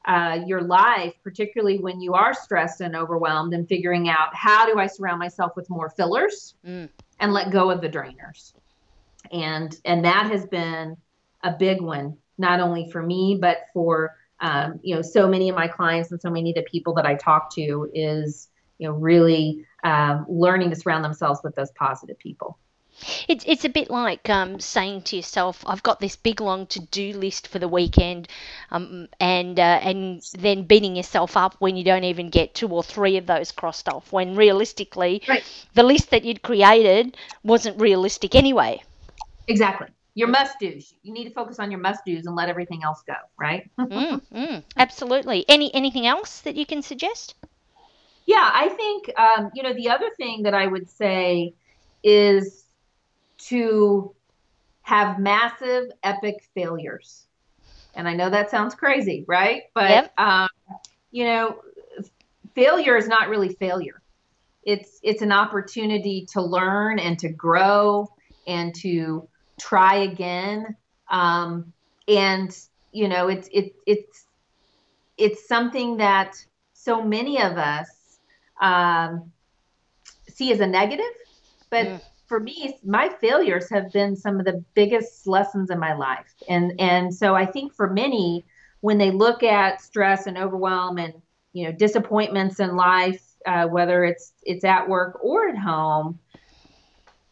uh, 0.06 0.40
your 0.46 0.62
life, 0.62 1.14
particularly 1.24 1.78
when 1.78 2.00
you 2.00 2.14
are 2.14 2.32
stressed 2.32 2.80
and 2.80 2.94
overwhelmed, 2.94 3.54
and 3.54 3.68
figuring 3.68 4.08
out 4.08 4.34
how 4.34 4.66
do 4.66 4.78
I 4.78 4.86
surround 4.86 5.18
myself 5.18 5.52
with 5.56 5.68
more 5.68 5.90
fillers 5.90 6.54
Mm. 6.64 6.88
and 7.20 7.32
let 7.32 7.50
go 7.50 7.70
of 7.70 7.80
the 7.80 7.88
drainers. 7.88 8.52
And 9.32 9.76
and 9.84 10.04
that 10.04 10.30
has 10.30 10.46
been 10.46 10.96
a 11.42 11.52
big 11.58 11.80
one, 11.80 12.16
not 12.38 12.60
only 12.60 12.90
for 12.90 13.02
me 13.02 13.38
but 13.40 13.58
for 13.72 14.16
um, 14.40 14.78
you 14.82 14.94
know 14.94 15.02
so 15.02 15.28
many 15.28 15.48
of 15.48 15.56
my 15.56 15.66
clients 15.68 16.10
and 16.12 16.20
so 16.20 16.30
many 16.30 16.50
of 16.50 16.56
the 16.56 16.62
people 16.70 16.94
that 16.94 17.06
I 17.06 17.14
talk 17.14 17.52
to 17.54 17.90
is 17.94 18.48
you 18.78 18.88
know 18.88 18.94
really 18.94 19.64
um, 19.82 20.26
learning 20.28 20.70
to 20.70 20.76
surround 20.76 21.04
themselves 21.04 21.40
with 21.42 21.54
those 21.54 21.70
positive 21.72 22.18
people. 22.18 22.58
It's 23.28 23.44
it's 23.46 23.64
a 23.64 23.68
bit 23.68 23.90
like 23.90 24.28
um, 24.30 24.60
saying 24.60 25.02
to 25.02 25.16
yourself, 25.16 25.62
"I've 25.66 25.82
got 25.82 26.00
this 26.00 26.16
big 26.16 26.40
long 26.40 26.66
to 26.68 26.80
do 26.80 27.12
list 27.12 27.48
for 27.48 27.58
the 27.58 27.68
weekend," 27.68 28.28
um, 28.70 29.08
and 29.20 29.58
uh, 29.58 29.80
and 29.82 30.22
then 30.38 30.62
beating 30.64 30.96
yourself 30.96 31.36
up 31.36 31.56
when 31.58 31.76
you 31.76 31.84
don't 31.84 32.04
even 32.04 32.30
get 32.30 32.54
two 32.54 32.68
or 32.68 32.82
three 32.82 33.16
of 33.16 33.26
those 33.26 33.52
crossed 33.52 33.88
off. 33.88 34.12
When 34.12 34.36
realistically, 34.36 35.22
Right. 35.28 35.44
the 35.74 35.82
list 35.82 36.10
that 36.10 36.24
you'd 36.24 36.42
created 36.42 37.16
wasn't 37.44 37.80
realistic 37.80 38.34
anyway. 38.34 38.82
Exactly. 39.48 39.88
Your 40.14 40.28
must 40.28 40.58
do's. 40.58 40.94
You 41.02 41.12
need 41.12 41.24
to 41.24 41.30
focus 41.30 41.58
on 41.58 41.70
your 41.70 41.80
must 41.80 42.04
do's 42.04 42.26
and 42.26 42.34
let 42.34 42.48
everything 42.48 42.82
else 42.82 43.02
go, 43.06 43.16
right? 43.38 43.70
mm, 43.78 44.20
mm, 44.32 44.64
absolutely. 44.76 45.44
Any 45.48 45.72
anything 45.74 46.06
else 46.06 46.40
that 46.40 46.56
you 46.56 46.64
can 46.66 46.82
suggest? 46.82 47.34
Yeah, 48.26 48.50
I 48.52 48.68
think 48.68 49.10
um, 49.18 49.50
you 49.54 49.62
know 49.62 49.74
the 49.74 49.90
other 49.90 50.10
thing 50.16 50.42
that 50.44 50.54
I 50.54 50.66
would 50.66 50.88
say 50.88 51.54
is 52.02 52.65
to 53.48 54.14
have 54.82 55.18
massive 55.18 55.90
epic 56.02 56.36
failures. 56.54 57.26
And 57.94 58.08
I 58.08 58.14
know 58.14 58.30
that 58.30 58.50
sounds 58.50 58.74
crazy, 58.74 59.24
right? 59.26 59.62
But 59.74 59.90
Yep. 59.90 60.12
um, 60.18 60.48
you 61.10 61.24
know, 61.24 61.56
failure 62.54 62.96
is 62.96 63.08
not 63.08 63.28
really 63.28 63.54
failure. 63.54 64.02
It's 64.62 64.98
it's 65.02 65.22
an 65.22 65.32
opportunity 65.32 66.26
to 66.32 66.42
learn 66.42 66.98
and 66.98 67.18
to 67.20 67.28
grow 67.28 68.08
and 68.46 68.74
to 68.76 69.28
try 69.60 69.96
again. 69.96 70.76
Um, 71.10 71.72
and 72.08 72.56
you 72.92 73.08
know, 73.08 73.28
it's 73.28 73.48
it, 73.52 73.72
it's 73.86 74.26
it's 75.16 75.48
something 75.48 75.98
that 75.98 76.34
so 76.74 77.02
many 77.02 77.40
of 77.42 77.56
us 77.56 77.88
um, 78.60 79.32
see 80.28 80.52
as 80.52 80.60
a 80.60 80.66
negative, 80.66 81.04
but 81.70 81.88
Mm. 81.88 82.00
For 82.26 82.40
me, 82.40 82.78
my 82.84 83.08
failures 83.20 83.70
have 83.70 83.92
been 83.92 84.16
some 84.16 84.38
of 84.38 84.46
the 84.46 84.64
biggest 84.74 85.26
lessons 85.26 85.70
in 85.70 85.78
my 85.78 85.94
life, 85.94 86.34
and 86.48 86.72
and 86.78 87.14
so 87.14 87.34
I 87.34 87.46
think 87.46 87.72
for 87.74 87.88
many, 87.92 88.44
when 88.80 88.98
they 88.98 89.10
look 89.10 89.42
at 89.42 89.80
stress 89.80 90.26
and 90.26 90.36
overwhelm 90.36 90.98
and 90.98 91.14
you 91.52 91.64
know 91.64 91.72
disappointments 91.72 92.60
in 92.60 92.76
life, 92.76 93.22
uh, 93.46 93.66
whether 93.66 94.04
it's 94.04 94.32
it's 94.42 94.64
at 94.64 94.88
work 94.88 95.18
or 95.22 95.48
at 95.48 95.56
home, 95.56 96.18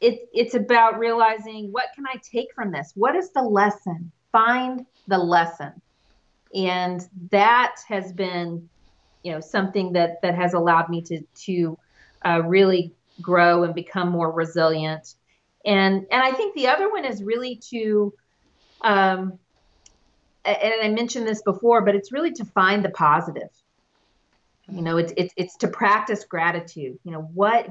it, 0.00 0.28
it's 0.32 0.54
about 0.54 0.98
realizing 0.98 1.68
what 1.72 1.88
can 1.94 2.06
I 2.06 2.16
take 2.22 2.54
from 2.54 2.70
this? 2.70 2.92
What 2.94 3.16
is 3.16 3.30
the 3.30 3.42
lesson? 3.42 4.12
Find 4.30 4.86
the 5.08 5.18
lesson, 5.18 5.72
and 6.54 7.06
that 7.30 7.76
has 7.88 8.12
been 8.12 8.68
you 9.24 9.32
know 9.32 9.40
something 9.40 9.92
that 9.94 10.22
that 10.22 10.36
has 10.36 10.54
allowed 10.54 10.88
me 10.88 11.02
to 11.02 11.20
to 11.46 11.78
uh, 12.24 12.42
really 12.44 12.92
grow 13.20 13.64
and 13.64 13.74
become 13.74 14.10
more 14.10 14.30
resilient. 14.30 15.14
And 15.64 16.06
and 16.10 16.22
i 16.22 16.32
think 16.32 16.54
the 16.54 16.68
other 16.68 16.90
one 16.90 17.04
is 17.04 17.22
really 17.22 17.60
to 17.70 18.12
um 18.82 19.38
and 20.44 20.74
i 20.82 20.88
mentioned 20.88 21.26
this 21.26 21.40
before 21.42 21.80
but 21.80 21.94
it's 21.94 22.12
really 22.12 22.32
to 22.32 22.44
find 22.44 22.84
the 22.84 22.90
positive. 22.90 23.48
You 24.68 24.82
know 24.82 24.96
it's 24.96 25.12
it's, 25.16 25.34
it's 25.36 25.56
to 25.58 25.68
practice 25.68 26.24
gratitude. 26.24 26.98
You 27.04 27.12
know 27.12 27.30
what 27.34 27.68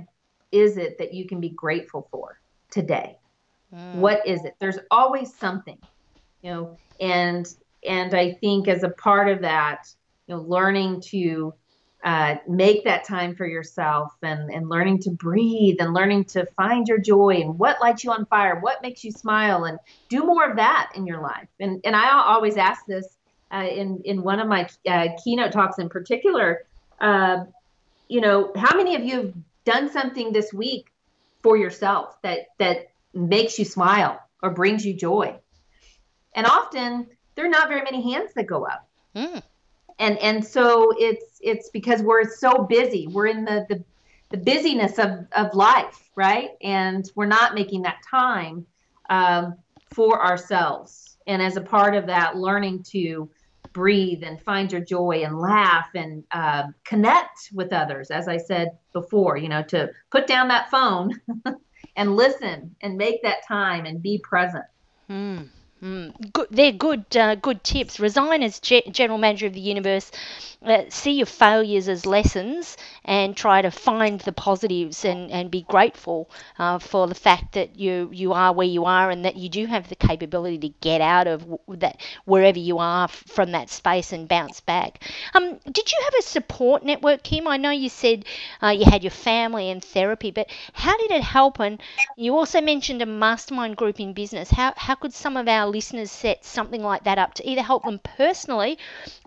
is 0.52 0.78
it 0.78 0.98
that 1.00 1.14
you 1.14 1.28
can 1.28 1.40
be 1.40 1.50
grateful 1.50 2.08
for 2.12 2.40
today? 2.72 3.18
Mm. 3.74 3.96
what 3.96 4.28
is 4.28 4.46
it? 4.46 4.54
There's 4.60 4.78
always 4.92 5.34
something 5.34 5.80
you 6.44 6.52
know 6.52 6.78
and 7.00 7.48
and 7.88 8.14
i 8.14 8.34
think 8.34 8.68
as 8.68 8.84
a 8.84 8.90
part 8.90 9.30
of 9.30 9.42
that 9.42 9.88
you 10.28 10.36
know 10.36 10.42
learning 10.42 11.02
to 11.02 11.54
uh, 12.04 12.36
make 12.48 12.84
that 12.84 13.06
time 13.06 13.36
for 13.36 13.46
yourself 13.46 14.12
and 14.22 14.52
and 14.52 14.68
learning 14.68 15.00
to 15.00 15.10
breathe 15.10 15.78
and 15.80 15.94
learning 15.94 16.26
to 16.26 16.46
find 16.58 16.88
your 16.88 16.98
joy 16.98 17.36
and 17.42 17.58
what 17.58 17.80
lights 17.80 18.04
you 18.04 18.12
on 18.12 18.26
fire 18.26 18.60
what 18.60 18.82
makes 18.82 19.04
you 19.04 19.12
smile 19.12 19.64
and 19.64 19.80
do 20.10 20.26
more 20.26 20.50
of 20.50 20.58
that 20.58 20.92
in 20.96 21.08
your 21.08 21.22
life. 21.22 21.48
And 21.60 21.82
and 21.86 21.96
i 21.96 22.10
always 22.12 22.58
ask 22.58 22.86
this 22.86 23.08
uh, 23.54 23.66
in 23.66 24.02
in 24.04 24.22
one 24.22 24.40
of 24.40 24.48
my 24.48 24.68
uh, 24.88 25.10
keynote 25.24 25.54
talks 25.54 25.80
in 25.80 25.88
particular 25.88 26.66
uh, 27.00 27.46
you 28.08 28.22
know 28.22 28.52
how 28.56 28.76
many 28.76 28.96
of 28.96 29.04
you 29.04 29.16
have 29.16 29.34
done 29.66 29.90
something 29.90 30.34
this 30.34 30.52
week 30.54 30.88
for 31.42 31.58
yourself 31.58 32.22
that 32.22 32.48
that 32.60 32.88
makes 33.14 33.60
you 33.60 33.66
smile 33.66 34.20
or 34.42 34.52
brings 34.52 34.86
you 34.86 34.94
joy? 34.94 35.40
And 36.36 36.46
often 36.46 37.08
there 37.36 37.46
are 37.46 37.50
not 37.50 37.70
very 37.70 37.84
many 37.84 38.12
hands 38.12 38.32
that 38.36 38.46
go 38.46 38.66
up. 38.66 38.88
Mm. 39.16 39.44
And 40.00 40.18
and 40.20 40.46
so 40.46 40.92
it's 40.98 41.38
it's 41.42 41.70
because 41.70 42.02
we're 42.02 42.30
so 42.30 42.64
busy. 42.64 43.08
We're 43.08 43.28
in 43.28 43.46
the 43.46 43.66
the, 43.70 43.84
the 44.32 44.38
busyness 44.38 45.00
of 45.00 45.26
of 45.36 45.54
life 45.54 46.00
right? 46.16 46.50
And 46.62 47.10
we're 47.16 47.26
not 47.26 47.56
making 47.56 47.84
that 47.84 48.04
time 48.10 48.66
um, 49.10 49.56
for 49.88 50.24
ourselves. 50.24 51.18
And 51.26 51.42
as 51.42 51.58
a 51.58 51.62
part 51.62 51.96
of 51.96 52.08
that 52.08 52.38
learning 52.38 52.84
to 52.92 53.30
breathe 53.74 54.24
and 54.24 54.40
find 54.44 54.72
your 54.72 54.82
joy 54.82 55.24
and 55.24 55.40
laugh 55.40 55.90
and 55.96 56.24
uh, 56.32 56.64
connect 56.86 57.50
with 57.54 57.74
others 57.74 58.12
as 58.12 58.28
i 58.28 58.38
said 58.38 58.68
before 58.94 59.36
you 59.36 59.50
know 59.50 59.64
to 59.64 59.90
put 60.12 60.28
down 60.28 60.48
that 60.50 60.70
phone 60.70 61.10
and 61.96 62.16
listen 62.16 62.76
and 62.82 62.98
make 62.98 63.22
that 63.24 63.48
time 63.48 63.86
and 63.86 64.02
be 64.02 64.20
present. 64.24 64.66
Mm, 65.10 65.50
mm. 65.84 66.34
Good, 66.34 66.48
they're 66.52 66.72
good, 66.72 67.06
uh, 67.18 67.36
good 67.36 67.64
tips. 67.64 68.00
Resign 68.00 68.44
as 68.44 68.60
ge- 68.60 68.84
general 68.92 69.20
manager 69.20 69.48
of 69.48 69.54
the 69.54 69.60
universe. 69.60 70.12
Uh, 70.64 70.84
see 70.90 71.12
your 71.12 71.26
failures 71.28 71.90
as 71.90 72.06
lessons, 72.06 72.78
and 73.06 73.36
try 73.38 73.62
to 73.62 73.70
find 73.70 74.22
the 74.22 74.32
positives 74.32 75.04
and, 75.06 75.30
and 75.32 75.52
be 75.52 75.62
grateful 75.64 76.30
uh, 76.58 76.80
for 76.80 77.08
the 77.08 77.16
fact 77.16 77.54
that 77.54 77.78
you 77.78 78.10
you 78.14 78.34
are 78.34 78.54
where 78.54 78.68
you 78.68 78.86
are 78.86 79.10
and 79.12 79.26
that 79.26 79.36
you 79.36 79.50
do 79.50 79.66
have 79.66 79.90
the 79.90 79.96
capability 79.96 80.58
to 80.58 80.70
get 80.82 81.02
out 81.02 81.28
of 81.28 81.46
that 81.68 82.02
wherever 82.26 82.60
you 82.60 82.80
are 82.80 83.08
from 83.10 83.52
that 83.52 83.70
space 83.70 84.14
and 84.14 84.28
bounce 84.30 84.62
back. 84.62 85.04
Um, 85.36 85.60
did 85.72 85.92
you 85.92 85.98
have 86.06 86.14
a 86.20 86.22
support 86.24 86.84
network, 86.84 87.24
Kim? 87.24 87.48
I 87.48 87.58
know 87.58 87.72
you 87.72 87.90
said 87.90 88.26
uh, 88.62 88.70
you 88.70 88.86
had 88.86 89.04
your 89.04 89.12
family 89.12 89.70
and 89.70 89.84
therapy, 89.84 90.32
but 90.32 90.50
how 90.74 90.98
did 90.98 91.12
it 91.12 91.24
help? 91.24 91.60
And 91.60 91.82
you 92.16 92.36
also 92.38 92.62
mentioned 92.62 93.02
a 93.02 93.06
mastermind 93.06 93.78
group 93.78 94.00
in 94.00 94.14
business. 94.14 94.50
How 94.52 94.74
how 94.78 94.96
could 94.96 95.14
some 95.14 95.38
of 95.38 95.48
our 95.48 95.68
listeners 95.74 96.12
set 96.12 96.46
something 96.46 96.82
like 96.82 97.04
that 97.04 97.18
up 97.18 97.34
to 97.36 97.50
either 97.50 97.62
help 97.62 97.84
them 97.84 98.00
personally 98.00 98.78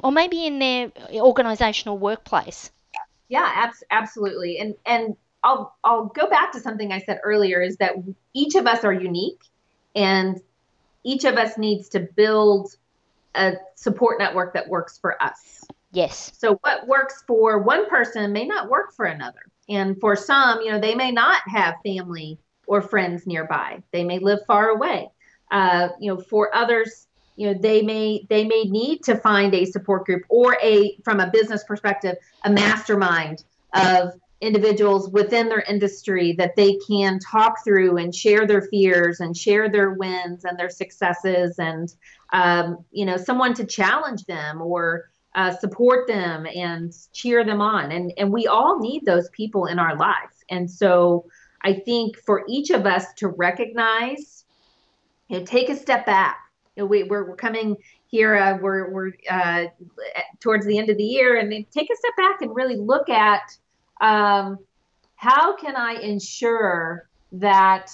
or 0.02 0.10
maybe 0.10 0.46
in 0.46 0.58
their 0.58 0.92
organizational 1.12 1.98
workplace? 1.98 2.70
Yeah, 3.28 3.50
abs- 3.54 3.84
absolutely. 3.90 4.58
And 4.58 4.74
and 4.86 5.16
I'll 5.42 5.76
I'll 5.84 6.06
go 6.06 6.28
back 6.30 6.52
to 6.52 6.60
something 6.60 6.92
I 6.92 7.00
said 7.00 7.20
earlier 7.22 7.60
is 7.60 7.76
that 7.78 7.94
each 8.32 8.54
of 8.54 8.66
us 8.66 8.84
are 8.84 8.92
unique 8.92 9.42
and 9.94 10.40
each 11.04 11.24
of 11.24 11.36
us 11.36 11.58
needs 11.58 11.90
to 11.90 12.00
build 12.00 12.70
a 13.34 13.54
support 13.74 14.18
network 14.18 14.54
that 14.54 14.68
works 14.68 14.98
for 14.98 15.22
us. 15.22 15.64
Yes. 15.92 16.32
So 16.36 16.58
what 16.62 16.86
works 16.86 17.22
for 17.26 17.62
one 17.62 17.88
person 17.88 18.32
may 18.32 18.46
not 18.46 18.68
work 18.68 18.94
for 18.94 19.06
another. 19.06 19.40
And 19.68 19.98
for 20.00 20.16
some, 20.16 20.60
you 20.62 20.70
know, 20.70 20.80
they 20.80 20.94
may 20.94 21.12
not 21.12 21.42
have 21.46 21.74
family 21.84 22.38
or 22.66 22.82
friends 22.82 23.26
nearby. 23.26 23.82
They 23.92 24.04
may 24.04 24.18
live 24.18 24.40
far 24.46 24.68
away. 24.68 25.08
Uh, 25.50 25.88
you 26.00 26.12
know, 26.12 26.20
for 26.20 26.54
others, 26.54 27.06
you 27.36 27.46
know, 27.46 27.58
they 27.58 27.82
may 27.82 28.26
they 28.28 28.44
may 28.44 28.64
need 28.64 29.02
to 29.04 29.16
find 29.16 29.54
a 29.54 29.64
support 29.64 30.06
group 30.06 30.22
or 30.28 30.56
a 30.62 30.96
from 31.04 31.20
a 31.20 31.30
business 31.30 31.64
perspective, 31.64 32.16
a 32.44 32.50
mastermind 32.50 33.44
of 33.74 34.12
individuals 34.40 35.08
within 35.10 35.48
their 35.48 35.62
industry 35.62 36.32
that 36.32 36.56
they 36.56 36.78
can 36.88 37.18
talk 37.18 37.64
through 37.64 37.96
and 37.96 38.14
share 38.14 38.46
their 38.46 38.62
fears 38.62 39.20
and 39.20 39.36
share 39.36 39.70
their 39.70 39.92
wins 39.92 40.44
and 40.44 40.58
their 40.58 40.68
successes 40.68 41.58
and 41.58 41.94
um, 42.32 42.84
you 42.90 43.06
know 43.06 43.16
someone 43.16 43.54
to 43.54 43.64
challenge 43.64 44.24
them 44.24 44.60
or 44.60 45.10
uh, 45.36 45.54
support 45.54 46.08
them 46.08 46.46
and 46.46 46.94
cheer 47.12 47.44
them 47.44 47.60
on. 47.60 47.92
And, 47.92 48.12
and 48.16 48.32
we 48.32 48.46
all 48.46 48.80
need 48.80 49.04
those 49.04 49.28
people 49.30 49.66
in 49.66 49.78
our 49.78 49.94
lives 49.94 50.44
And 50.48 50.68
so 50.70 51.26
I 51.62 51.74
think 51.74 52.16
for 52.16 52.44
each 52.48 52.70
of 52.70 52.86
us 52.86 53.12
to 53.16 53.28
recognize, 53.28 54.44
you 55.28 55.38
know, 55.38 55.44
take 55.44 55.68
a 55.68 55.76
step 55.76 56.06
back. 56.06 56.38
You 56.76 56.82
know, 56.82 56.86
we, 56.86 57.04
we're, 57.04 57.28
we're 57.28 57.36
coming 57.36 57.76
here, 58.08 58.36
uh, 58.36 58.58
we're, 58.60 58.90
we're 58.90 59.12
uh, 59.30 59.66
towards 60.40 60.66
the 60.66 60.78
end 60.78 60.90
of 60.90 60.96
the 60.96 61.04
year, 61.04 61.38
and 61.38 61.50
then 61.50 61.64
take 61.70 61.90
a 61.90 61.96
step 61.96 62.16
back 62.16 62.42
and 62.42 62.54
really 62.54 62.76
look 62.76 63.08
at 63.08 63.56
um, 64.00 64.58
how 65.16 65.56
can 65.56 65.74
I 65.74 65.94
ensure 65.94 67.08
that 67.32 67.90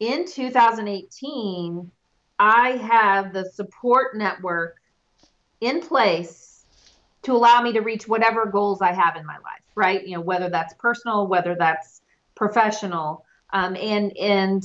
in 0.00 0.26
2018, 0.26 1.90
I 2.38 2.70
have 2.70 3.32
the 3.32 3.44
support 3.50 4.16
network 4.16 4.76
in 5.60 5.80
place 5.80 6.64
to 7.22 7.32
allow 7.32 7.62
me 7.62 7.72
to 7.72 7.80
reach 7.80 8.06
whatever 8.06 8.44
goals 8.46 8.82
I 8.82 8.92
have 8.92 9.16
in 9.16 9.24
my 9.24 9.36
life, 9.36 9.62
right? 9.74 10.06
You 10.06 10.16
know, 10.16 10.20
whether 10.20 10.50
that's 10.50 10.74
personal, 10.74 11.26
whether 11.26 11.54
that's 11.54 12.02
professional, 12.34 13.24
um, 13.52 13.76
and 13.76 14.14
and 14.16 14.62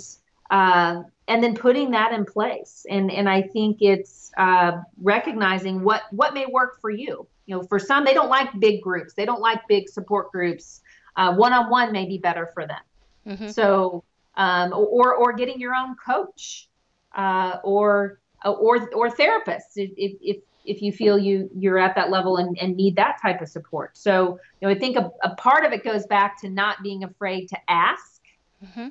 uh, 0.50 1.04
and 1.30 1.42
then 1.42 1.56
putting 1.56 1.92
that 1.92 2.12
in 2.12 2.26
place. 2.26 2.86
And 2.90 3.10
and 3.12 3.30
I 3.30 3.44
think 3.44 3.78
it's 3.80 4.32
uh, 4.38 4.82
recognizing 5.02 5.84
what 5.84 6.04
what 6.12 6.34
may 6.34 6.46
work 6.46 6.82
for 6.82 6.90
you. 6.90 7.28
You 7.46 7.56
know, 7.56 7.64
for 7.64 7.80
some 7.80 8.04
they 8.04 8.14
don't 8.14 8.30
like 8.30 8.60
big 8.60 8.82
groups, 8.82 9.14
they 9.14 9.26
don't 9.26 9.42
like 9.42 9.68
big 9.68 9.88
support 9.88 10.32
groups. 10.32 10.82
One 11.16 11.54
on 11.54 11.70
one 11.70 11.92
may 11.92 12.06
be 12.06 12.18
better 12.18 12.50
for 12.54 12.66
them. 12.66 12.82
Mm-hmm. 13.28 13.50
So 13.50 14.04
um, 14.36 14.74
or 14.74 15.14
or 15.14 15.34
getting 15.34 15.60
your 15.60 15.76
own 15.76 15.96
coach 15.96 16.70
uh, 17.16 17.58
or 17.64 18.20
or 18.44 18.90
or 18.94 19.10
therapist 19.10 19.78
if, 19.78 19.92
if 20.22 20.38
if 20.66 20.82
you 20.82 20.92
feel 20.92 21.18
you 21.18 21.50
you're 21.56 21.78
at 21.78 21.96
that 21.96 22.10
level 22.10 22.38
and, 22.38 22.58
and 22.60 22.76
need 22.76 22.96
that 22.96 23.20
type 23.22 23.42
of 23.42 23.50
support. 23.50 23.98
So 23.98 24.40
you 24.62 24.68
know, 24.68 24.70
I 24.70 24.80
think 24.80 24.98
a, 24.98 25.12
a 25.24 25.36
part 25.36 25.66
of 25.66 25.74
it 25.74 25.84
goes 25.84 26.06
back 26.06 26.40
to 26.42 26.50
not 26.50 26.82
being 26.82 27.04
afraid 27.04 27.48
to 27.50 27.58
ask, 27.68 28.22
mm-hmm. 28.64 28.88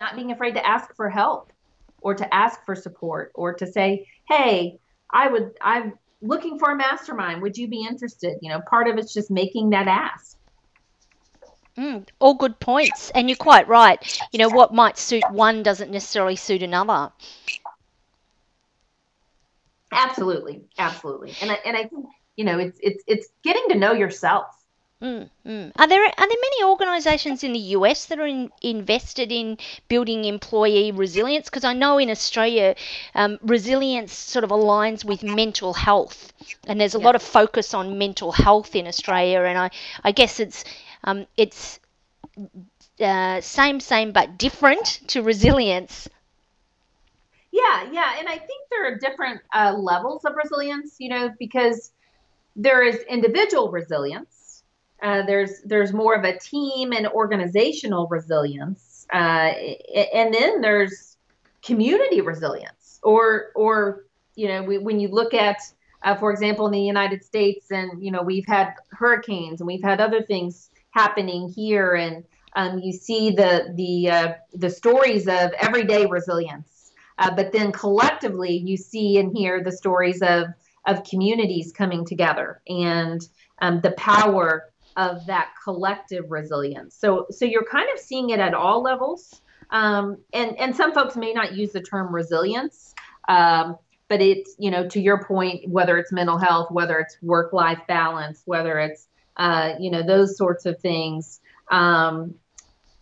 not 0.00 0.16
being 0.16 0.32
afraid 0.32 0.54
to 0.54 0.66
ask 0.66 0.94
for 0.96 1.08
help, 1.08 1.52
or 2.00 2.14
to 2.14 2.34
ask 2.34 2.64
for 2.64 2.74
support, 2.74 3.32
or 3.34 3.54
to 3.54 3.66
say, 3.66 4.08
"Hey, 4.28 4.78
I 5.10 5.28
would 5.28 5.52
I'm 5.60 5.98
looking 6.20 6.58
for 6.58 6.70
a 6.70 6.76
mastermind. 6.76 7.42
Would 7.42 7.56
you 7.56 7.68
be 7.68 7.84
interested?" 7.84 8.38
You 8.42 8.50
know, 8.50 8.60
part 8.68 8.88
of 8.88 8.98
it's 8.98 9.12
just 9.12 9.30
making 9.30 9.70
that 9.70 9.88
ask. 9.88 10.36
Mm, 11.76 12.08
all 12.18 12.34
good 12.34 12.58
points, 12.58 13.10
and 13.10 13.28
you're 13.28 13.36
quite 13.36 13.68
right. 13.68 13.98
You 14.32 14.40
know, 14.40 14.48
what 14.48 14.74
might 14.74 14.98
suit 14.98 15.22
one 15.30 15.62
doesn't 15.62 15.92
necessarily 15.92 16.34
suit 16.34 16.62
another. 16.62 17.12
Absolutely, 19.92 20.64
absolutely, 20.76 21.34
and 21.40 21.52
I, 21.52 21.54
and 21.64 21.76
I 21.76 21.84
think 21.84 22.06
you 22.36 22.44
know 22.44 22.58
it's 22.58 22.78
it's 22.82 23.04
it's 23.06 23.28
getting 23.44 23.64
to 23.68 23.76
know 23.76 23.92
yourself. 23.92 24.46
Mm, 25.00 25.30
mm. 25.46 25.72
Are 25.76 25.86
there 25.86 26.04
are 26.04 26.28
there 26.28 26.42
many 26.48 26.64
organisations 26.64 27.44
in 27.44 27.52
the 27.52 27.58
US 27.76 28.06
that 28.06 28.18
are 28.18 28.26
in, 28.26 28.50
invested 28.62 29.30
in 29.30 29.58
building 29.88 30.24
employee 30.24 30.90
resilience? 30.90 31.48
Because 31.48 31.62
I 31.64 31.72
know 31.72 31.98
in 31.98 32.10
Australia, 32.10 32.74
um, 33.14 33.38
resilience 33.42 34.12
sort 34.12 34.44
of 34.44 34.50
aligns 34.50 35.04
with 35.04 35.22
mental 35.22 35.72
health, 35.74 36.32
and 36.66 36.80
there's 36.80 36.94
a 36.94 36.98
lot 36.98 37.14
of 37.14 37.22
focus 37.22 37.74
on 37.74 37.98
mental 37.98 38.32
health 38.32 38.74
in 38.74 38.88
Australia. 38.88 39.42
And 39.42 39.56
I 39.58 39.70
I 40.02 40.10
guess 40.10 40.40
it's 40.40 40.64
um, 41.04 41.26
it's 41.36 41.78
uh, 43.00 43.40
same 43.40 43.80
same 43.80 44.12
but 44.12 44.38
different 44.38 45.00
to 45.08 45.22
resilience 45.22 46.08
yeah, 47.50 47.90
yeah, 47.90 48.18
and 48.18 48.28
I 48.28 48.36
think 48.38 48.62
there 48.70 48.92
are 48.92 48.98
different 48.98 49.40
uh, 49.54 49.74
levels 49.78 50.24
of 50.24 50.34
resilience. 50.36 50.96
You 50.98 51.10
know, 51.10 51.30
because 51.38 51.92
there 52.56 52.82
is 52.82 52.96
individual 53.08 53.70
resilience. 53.70 54.37
Uh, 55.02 55.22
there's 55.22 55.60
there's 55.64 55.92
more 55.92 56.14
of 56.14 56.24
a 56.24 56.38
team 56.38 56.92
and 56.92 57.06
organizational 57.08 58.08
resilience, 58.08 59.06
uh, 59.12 59.52
and 60.14 60.34
then 60.34 60.60
there's 60.60 61.16
community 61.62 62.20
resilience. 62.20 62.98
Or 63.02 63.52
or 63.54 64.04
you 64.34 64.48
know, 64.48 64.62
we, 64.62 64.78
when 64.78 65.00
you 65.00 65.08
look 65.08 65.34
at, 65.34 65.58
uh, 66.02 66.14
for 66.14 66.32
example, 66.32 66.66
in 66.66 66.72
the 66.72 66.80
United 66.80 67.24
States, 67.24 67.70
and 67.70 68.02
you 68.02 68.10
know, 68.10 68.22
we've 68.22 68.46
had 68.46 68.74
hurricanes 68.90 69.60
and 69.60 69.66
we've 69.66 69.82
had 69.82 70.00
other 70.00 70.22
things 70.22 70.70
happening 70.90 71.48
here, 71.48 71.94
and 71.94 72.24
um, 72.56 72.78
you 72.78 72.92
see 72.92 73.30
the 73.30 73.72
the 73.76 74.10
uh, 74.10 74.32
the 74.54 74.70
stories 74.70 75.28
of 75.28 75.52
everyday 75.60 76.06
resilience 76.06 76.78
uh, 77.18 77.34
but 77.34 77.52
then 77.52 77.72
collectively, 77.72 78.56
you 78.56 78.76
see 78.76 79.18
and 79.18 79.36
hear 79.36 79.62
the 79.62 79.72
stories 79.72 80.22
of 80.22 80.46
of 80.86 81.04
communities 81.04 81.72
coming 81.72 82.06
together 82.06 82.62
and 82.66 83.20
um, 83.60 83.80
the 83.82 83.90
power 83.92 84.70
of 84.98 85.24
that 85.26 85.52
collective 85.64 86.30
resilience. 86.30 86.94
So 86.94 87.26
so 87.30 87.46
you're 87.46 87.64
kind 87.64 87.88
of 87.94 87.98
seeing 87.98 88.30
it 88.30 88.40
at 88.40 88.52
all 88.52 88.82
levels. 88.82 89.40
Um, 89.70 90.18
and 90.34 90.58
and 90.58 90.76
some 90.76 90.92
folks 90.92 91.16
may 91.16 91.32
not 91.32 91.54
use 91.54 91.72
the 91.72 91.80
term 91.80 92.14
resilience. 92.14 92.94
Um, 93.28 93.78
but 94.08 94.20
it's 94.20 94.54
you 94.58 94.70
know 94.70 94.86
to 94.88 95.00
your 95.00 95.24
point 95.24 95.68
whether 95.68 95.98
it's 95.98 96.12
mental 96.12 96.38
health 96.38 96.70
whether 96.70 96.98
it's 96.98 97.18
work 97.20 97.52
life 97.52 97.80
balance 97.86 98.42
whether 98.46 98.78
it's 98.78 99.06
uh, 99.36 99.74
you 99.78 99.90
know 99.90 100.02
those 100.02 100.36
sorts 100.36 100.64
of 100.66 100.80
things 100.80 101.40
um, 101.70 102.34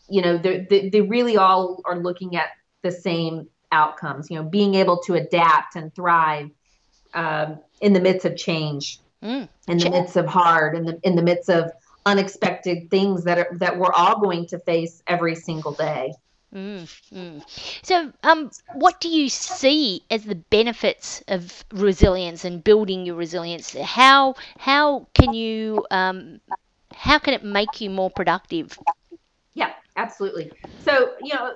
you 0.08 0.20
know 0.20 0.36
they, 0.36 0.88
they 0.92 1.00
really 1.00 1.36
all 1.36 1.80
are 1.84 1.96
looking 1.96 2.36
at 2.36 2.48
the 2.82 2.90
same 2.90 3.48
outcomes, 3.72 4.30
you 4.30 4.36
know, 4.36 4.44
being 4.44 4.74
able 4.74 4.98
to 4.98 5.14
adapt 5.14 5.76
and 5.76 5.94
thrive 5.94 6.50
um, 7.14 7.58
in 7.80 7.92
the 7.92 8.00
midst 8.00 8.24
of 8.24 8.36
change, 8.36 9.00
mm. 9.22 9.48
in 9.68 9.78
the 9.78 9.90
midst 9.90 10.16
of 10.16 10.26
hard, 10.26 10.76
in 10.76 10.84
the 10.84 10.98
in 11.02 11.16
the 11.16 11.22
midst 11.22 11.48
of 11.48 11.70
unexpected 12.06 12.88
things 12.90 13.24
that 13.24 13.38
are 13.38 13.56
that 13.58 13.76
we're 13.76 13.92
all 13.92 14.20
going 14.20 14.46
to 14.46 14.58
face 14.60 15.02
every 15.06 15.34
single 15.34 15.72
day. 15.72 16.14
Mm, 16.54 16.88
mm. 17.12 17.42
So, 17.82 18.12
um, 18.22 18.50
what 18.74 19.00
do 19.00 19.08
you 19.08 19.28
see 19.28 20.04
as 20.10 20.24
the 20.24 20.36
benefits 20.36 21.22
of 21.28 21.64
resilience 21.72 22.44
and 22.44 22.62
building 22.64 23.04
your 23.04 23.16
resilience? 23.16 23.74
How 23.74 24.36
how 24.58 25.08
can 25.12 25.34
you 25.34 25.84
um, 25.90 26.40
how 26.94 27.18
can 27.18 27.34
it 27.34 27.44
make 27.44 27.80
you 27.80 27.90
more 27.90 28.10
productive? 28.10 28.78
Yeah, 29.54 29.72
absolutely. 29.96 30.52
So 30.78 31.14
you 31.20 31.34
know, 31.34 31.52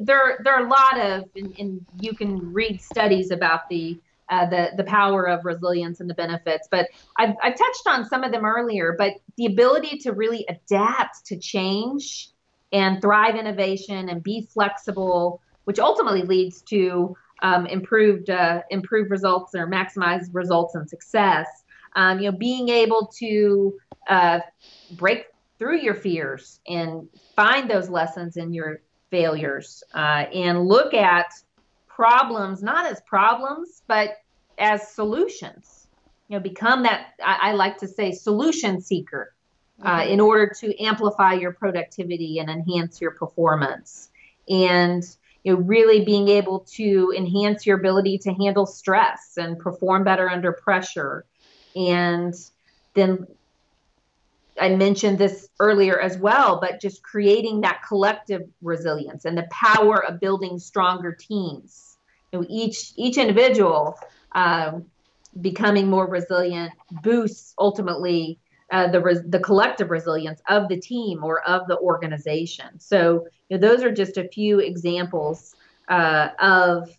there 0.00 0.40
there 0.42 0.54
are 0.54 0.66
a 0.66 0.68
lot 0.68 0.98
of, 0.98 1.24
and, 1.36 1.54
and 1.58 1.86
you 2.00 2.12
can 2.14 2.52
read 2.52 2.82
studies 2.82 3.30
about 3.30 3.68
the 3.70 3.98
uh, 4.32 4.46
the 4.46 4.70
the 4.78 4.84
power 4.84 5.28
of 5.28 5.44
resilience 5.44 6.00
and 6.00 6.08
the 6.08 6.14
benefits. 6.14 6.66
But 6.70 6.88
I've 7.18 7.34
I've 7.42 7.56
touched 7.56 7.86
on 7.86 8.06
some 8.06 8.24
of 8.24 8.32
them 8.32 8.46
earlier. 8.46 8.94
But 8.96 9.16
the 9.36 9.46
ability 9.46 9.98
to 9.98 10.12
really 10.12 10.46
adapt 10.48 11.26
to 11.26 11.36
change 11.36 12.30
and 12.72 13.02
thrive 13.02 13.36
innovation 13.36 14.08
and 14.08 14.22
be 14.22 14.48
flexible, 14.54 15.42
which 15.64 15.78
ultimately 15.78 16.22
leads 16.22 16.62
to 16.62 17.14
um, 17.42 17.66
improved 17.66 18.30
uh, 18.30 18.62
improved 18.70 19.10
results 19.10 19.54
or 19.54 19.66
maximized 19.66 20.30
results 20.32 20.74
and 20.74 20.88
success. 20.88 21.46
Um, 21.94 22.20
you 22.20 22.30
know, 22.30 22.36
being 22.38 22.70
able 22.70 23.12
to 23.18 23.78
uh, 24.08 24.40
break 24.92 25.26
through 25.58 25.78
your 25.80 25.94
fears 25.94 26.58
and 26.66 27.06
find 27.36 27.70
those 27.70 27.90
lessons 27.90 28.38
in 28.38 28.54
your 28.54 28.80
failures 29.10 29.84
uh, 29.94 30.24
and 30.32 30.66
look 30.66 30.94
at 30.94 31.26
problems 31.86 32.62
not 32.62 32.90
as 32.90 33.02
problems 33.02 33.82
but 33.86 34.21
as 34.62 34.88
solutions 34.88 35.88
you 36.28 36.36
know 36.36 36.42
become 36.42 36.84
that 36.84 37.08
i, 37.22 37.50
I 37.50 37.52
like 37.52 37.78
to 37.78 37.88
say 37.88 38.12
solution 38.12 38.80
seeker 38.80 39.34
uh, 39.82 40.00
mm-hmm. 40.00 40.12
in 40.12 40.20
order 40.20 40.52
to 40.60 40.82
amplify 40.82 41.34
your 41.34 41.52
productivity 41.52 42.38
and 42.38 42.48
enhance 42.48 43.00
your 43.00 43.10
performance 43.10 44.08
and 44.48 45.04
you 45.42 45.52
know 45.52 45.60
really 45.60 46.04
being 46.04 46.28
able 46.28 46.60
to 46.60 47.12
enhance 47.16 47.66
your 47.66 47.78
ability 47.78 48.18
to 48.18 48.32
handle 48.32 48.66
stress 48.66 49.34
and 49.36 49.58
perform 49.58 50.04
better 50.04 50.30
under 50.30 50.52
pressure 50.52 51.26
and 51.74 52.34
then 52.94 53.26
I 54.60 54.68
mentioned 54.76 55.18
this 55.18 55.48
earlier 55.60 55.98
as 55.98 56.18
well, 56.18 56.60
but 56.60 56.78
just 56.78 57.02
creating 57.02 57.62
that 57.62 57.80
collective 57.88 58.42
resilience 58.60 59.24
and 59.24 59.36
the 59.36 59.48
power 59.50 60.04
of 60.04 60.20
building 60.20 60.58
stronger 60.58 61.10
teams. 61.12 61.96
You 62.32 62.40
know, 62.40 62.46
each 62.50 62.92
each 62.96 63.16
individual 63.16 63.98
um, 64.34 64.86
becoming 65.40 65.88
more 65.88 66.06
resilient 66.06 66.72
boosts 67.02 67.54
ultimately 67.58 68.38
uh, 68.70 68.88
the 68.90 69.00
res- 69.00 69.22
the 69.28 69.38
collective 69.38 69.90
resilience 69.90 70.40
of 70.48 70.68
the 70.68 70.80
team 70.80 71.22
or 71.22 71.42
of 71.42 71.66
the 71.68 71.78
organization. 71.78 72.80
So 72.80 73.26
you 73.48 73.58
know, 73.58 73.68
those 73.68 73.82
are 73.82 73.92
just 73.92 74.16
a 74.16 74.28
few 74.28 74.60
examples 74.60 75.54
uh, 75.88 76.28
of 76.38 76.96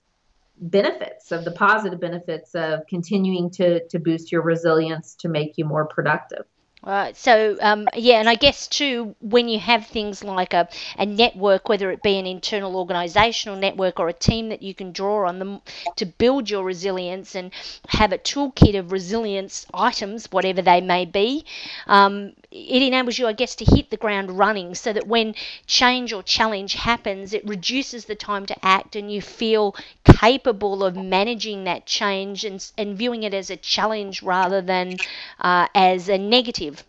benefits 0.57 1.31
of 1.31 1.45
the 1.45 1.51
positive 1.51 1.99
benefits 1.99 2.53
of 2.53 2.85
continuing 2.87 3.49
to 3.49 3.85
to 3.87 3.99
boost 3.99 4.31
your 4.31 4.41
resilience 4.41 5.15
to 5.15 5.27
make 5.27 5.57
you 5.57 5.65
more 5.65 5.85
productive. 5.85 6.45
Right. 6.85 7.15
So, 7.15 7.57
um, 7.61 7.87
yeah, 7.95 8.19
and 8.19 8.27
I 8.29 8.35
guess 8.35 8.67
too, 8.67 9.15
when 9.21 9.47
you 9.47 9.57
have 9.57 9.87
things 9.87 10.21
like 10.21 10.53
a, 10.53 10.67
a 10.97 11.05
network, 11.05 11.69
whether 11.69 11.89
it 11.91 12.03
be 12.03 12.19
an 12.19 12.25
internal 12.27 12.73
organisational 12.85 13.57
network 13.57 14.01
or 14.01 14.09
a 14.09 14.13
team 14.13 14.49
that 14.49 14.61
you 14.61 14.73
can 14.75 14.91
draw 14.91 15.25
on 15.29 15.39
them 15.39 15.61
to 15.95 16.05
build 16.05 16.49
your 16.49 16.65
resilience 16.65 17.35
and 17.35 17.51
have 17.87 18.11
a 18.11 18.17
toolkit 18.17 18.77
of 18.77 18.91
resilience 18.91 19.65
items, 19.73 20.29
whatever 20.29 20.61
they 20.61 20.81
may 20.81 21.05
be, 21.05 21.45
um, 21.87 22.33
it 22.51 22.81
enables 22.81 23.17
you, 23.17 23.27
I 23.27 23.33
guess, 23.33 23.55
to 23.55 23.65
hit 23.65 23.89
the 23.89 23.97
ground 23.97 24.37
running 24.37 24.75
so 24.75 24.91
that 24.93 25.07
when 25.07 25.35
change 25.65 26.11
or 26.11 26.21
challenge 26.21 26.73
happens, 26.73 27.33
it 27.33 27.47
reduces 27.47 28.05
the 28.05 28.15
time 28.15 28.45
to 28.47 28.65
act 28.65 28.95
and 28.97 29.09
you 29.11 29.21
feel 29.21 29.73
capable 30.23 30.85
of 30.85 30.95
managing 30.95 31.65
that 31.65 31.85
change 31.85 32.45
and, 32.45 32.71
and 32.77 32.97
viewing 32.97 33.23
it 33.23 33.33
as 33.33 33.49
a 33.49 33.57
challenge 33.57 34.23
rather 34.23 34.61
than 34.61 34.95
uh, 35.39 35.67
as 35.75 36.07
a 36.07 36.17
negative. 36.17 36.83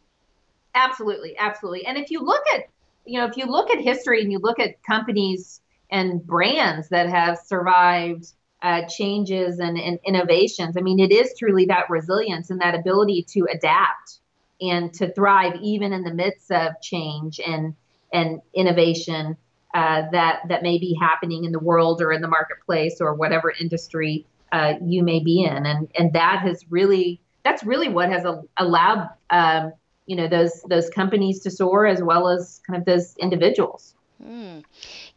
Absolutely, 0.75 1.37
absolutely. 1.39 1.85
And 1.87 1.99
if 1.99 2.11
you 2.11 2.21
look 2.21 2.43
at, 2.55 2.69
you 3.05 3.19
know, 3.19 3.27
if 3.27 3.37
you 3.37 3.47
look 3.47 3.71
at 3.71 3.81
history 3.81 4.23
and 4.23 4.31
you 4.31 4.39
look 4.39 4.61
at 4.61 4.83
companies 4.85 5.61
and 5.91 6.25
brands 6.25 6.89
that 6.91 7.09
have 7.09 7.39
survived 7.45 8.27
uh, 8.63 8.83
changes 8.89 9.59
and, 9.59 9.79
and 9.79 9.99
innovations, 10.07 10.77
I 10.77 10.81
mean, 10.81 11.01
it 11.01 11.13
is 11.13 11.35
truly 11.39 11.67
that 11.67 11.91
resilience 11.91 12.51
and 12.51 12.61
that 12.61 12.75
ability 12.75 13.27
to 13.31 13.47
adapt 13.53 14.21
and 14.61 14.93
to 14.95 15.13
thrive 15.13 15.55
even 15.61 15.93
in 15.93 16.05
the 16.05 16.15
midst 16.15 16.51
of 16.51 16.81
change 16.81 17.41
and 17.45 17.75
and 18.13 18.41
innovation 18.55 19.37
uh, 19.75 20.03
that 20.13 20.41
that 20.49 20.63
may 20.63 20.79
be 20.79 20.97
happening 20.99 21.45
in 21.45 21.53
the 21.53 21.59
world 21.59 22.01
or 22.01 22.13
in 22.13 22.23
the 22.23 22.29
marketplace 22.29 23.01
or 23.01 23.15
whatever 23.15 23.53
industry 23.61 24.25
uh, 24.53 24.75
you 24.81 25.03
may 25.03 25.19
be 25.19 25.43
in, 25.43 25.67
and 25.67 25.89
and 25.99 26.13
that 26.13 26.41
has 26.41 26.65
really 26.71 27.21
that's 27.45 27.65
really 27.65 27.89
what 27.89 28.09
has 28.09 28.25
allowed 28.57 29.11
um, 29.31 29.73
you 30.07 30.17
know 30.17 30.29
those 30.29 30.63
those 30.69 30.89
companies 30.91 31.41
to 31.41 31.51
soar 31.51 31.87
as 31.87 32.03
well 32.03 32.29
as 32.29 32.61
kind 32.67 32.79
of 32.79 32.85
those 32.85 33.17
individuals. 33.17 33.95
Mm. 34.25 34.63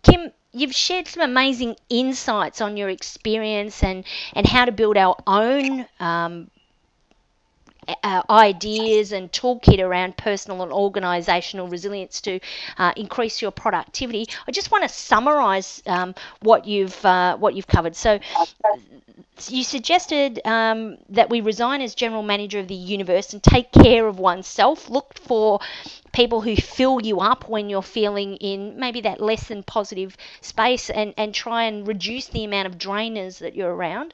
Kim, 0.02 0.32
you've 0.52 0.74
shared 0.74 1.08
some 1.08 1.22
amazing 1.22 1.76
insights 1.90 2.60
on 2.60 2.78
your 2.78 2.90
experience 2.90 3.84
and 3.84 4.06
and 4.34 4.48
how 4.48 4.66
to 4.66 4.72
build 4.72 4.98
our 4.98 5.16
own 5.28 5.86
um, 6.00 6.50
uh, 8.04 8.22
ideas 8.30 9.12
and 9.12 9.32
toolkit 9.32 9.80
around 9.80 10.18
personal 10.18 10.62
and 10.64 10.72
organisational 10.72 11.70
resilience 11.72 12.22
to 12.22 12.40
uh, 12.78 12.94
increase 12.96 13.42
your 13.42 13.52
productivity. 13.52 14.28
I 14.48 14.52
just 14.52 14.72
want 14.72 14.84
to 14.84 14.90
summarise 14.90 15.82
um, 15.86 16.16
what 16.42 16.66
you've 16.66 17.04
uh, 17.06 17.38
what 17.38 17.54
you've 17.56 17.68
covered. 17.68 17.96
So. 17.96 18.20
You 19.50 19.64
suggested 19.64 20.42
um, 20.46 20.98
that 21.10 21.30
we 21.30 21.42
resign 21.42 21.82
as 21.82 21.94
general 21.94 22.24
manager 22.24 22.58
of 22.60 22.68
the 22.68 22.74
universe 22.74 23.34
and 23.34 23.44
take 23.44 23.72
care 23.72 24.08
of 24.08 24.18
oneself. 24.18 24.90
Look 24.90 25.20
for 25.20 25.60
people 26.18 26.42
who 26.42 26.56
fill 26.56 27.00
you 27.00 27.20
up 27.20 27.48
when 27.48 27.70
you're 27.70 27.84
feeling 27.84 28.38
in 28.38 28.80
maybe 28.80 29.02
that 29.02 29.22
less 29.22 29.50
than 29.50 29.62
positive 29.62 30.18
space 30.42 30.90
and, 30.90 31.14
and 31.16 31.32
try 31.32 31.66
and 31.66 31.88
reduce 31.88 32.26
the 32.30 32.44
amount 32.44 32.66
of 32.66 32.76
drainers 32.76 33.38
that 33.38 33.56
you're 33.56 33.76
around. 33.76 34.12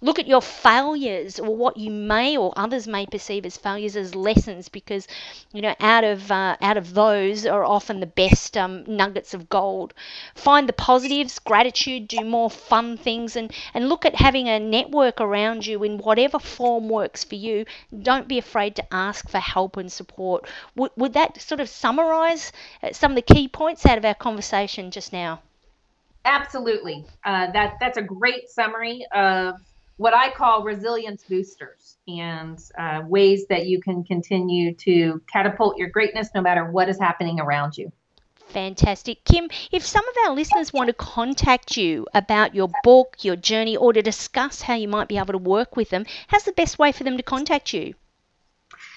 Look 0.00 0.18
at 0.18 0.26
your 0.26 0.42
failures 0.42 1.38
or 1.38 1.54
what 1.56 1.76
you 1.76 1.90
may 1.90 2.36
or 2.36 2.52
others 2.56 2.86
may 2.86 3.06
perceive 3.06 3.46
as 3.46 3.56
failures 3.56 3.96
as 3.96 4.14
lessons 4.14 4.68
because, 4.68 5.06
you 5.52 5.62
know, 5.62 5.74
out 5.80 6.04
of, 6.04 6.30
uh, 6.30 6.56
out 6.60 6.76
of 6.76 6.92
those 6.94 7.46
are 7.46 7.64
often 7.64 8.00
the 8.00 8.06
best 8.06 8.56
um, 8.56 8.84
nuggets 8.86 9.32
of 9.32 9.48
gold. 9.48 9.94
Find 10.34 10.68
the 10.68 10.74
positives, 10.74 11.38
gratitude, 11.38 12.08
do 12.08 12.22
more 12.24 12.50
fun 12.50 12.98
things, 12.98 13.36
and, 13.36 13.50
and 13.72 13.88
look 13.88 14.04
at 14.04 14.14
having 14.14 14.48
a 14.48 14.58
network 14.58 15.20
around 15.20 15.66
you 15.66 15.82
in 15.84 15.98
whatever 15.98 16.38
form 16.38 16.88
works 16.88 17.24
for 17.24 17.36
you. 17.36 17.64
Don't 18.02 18.28
be 18.28 18.38
afraid 18.38 18.76
to 18.76 18.94
ask 18.94 19.28
for 19.28 19.38
help 19.38 19.76
and 19.76 19.90
support. 19.90 20.46
Would, 20.76 20.90
would 20.96 21.12
that 21.14 21.33
sort 21.40 21.60
of 21.60 21.68
summarize 21.68 22.52
uh, 22.82 22.92
some 22.92 23.12
of 23.12 23.16
the 23.16 23.22
key 23.22 23.48
points 23.48 23.84
out 23.86 23.98
of 23.98 24.04
our 24.04 24.14
conversation 24.14 24.90
just 24.90 25.12
now? 25.12 25.40
Absolutely. 26.24 27.04
Uh, 27.24 27.50
that 27.52 27.74
that's 27.80 27.98
a 27.98 28.02
great 28.02 28.48
summary 28.48 29.04
of 29.12 29.56
what 29.96 30.14
I 30.14 30.30
call 30.30 30.64
resilience 30.64 31.24
boosters 31.24 31.98
and 32.08 32.58
uh, 32.78 33.02
ways 33.06 33.46
that 33.48 33.66
you 33.66 33.80
can 33.80 34.02
continue 34.02 34.74
to 34.74 35.22
catapult 35.32 35.76
your 35.76 35.88
greatness 35.88 36.30
no 36.34 36.40
matter 36.40 36.70
what 36.70 36.88
is 36.88 36.98
happening 36.98 37.38
around 37.40 37.76
you. 37.76 37.92
Fantastic. 38.48 39.24
Kim, 39.24 39.48
if 39.72 39.84
some 39.84 40.06
of 40.08 40.14
our 40.24 40.34
listeners 40.34 40.72
want 40.72 40.88
to 40.88 40.92
contact 40.92 41.76
you 41.76 42.06
about 42.14 42.54
your 42.54 42.68
book, 42.82 43.16
your 43.20 43.36
journey, 43.36 43.76
or 43.76 43.92
to 43.92 44.02
discuss 44.02 44.62
how 44.62 44.74
you 44.74 44.88
might 44.88 45.08
be 45.08 45.18
able 45.18 45.32
to 45.32 45.38
work 45.38 45.76
with 45.76 45.90
them, 45.90 46.06
how's 46.28 46.44
the 46.44 46.52
best 46.52 46.78
way 46.78 46.92
for 46.92 47.04
them 47.04 47.16
to 47.16 47.22
contact 47.22 47.72
you? 47.72 47.94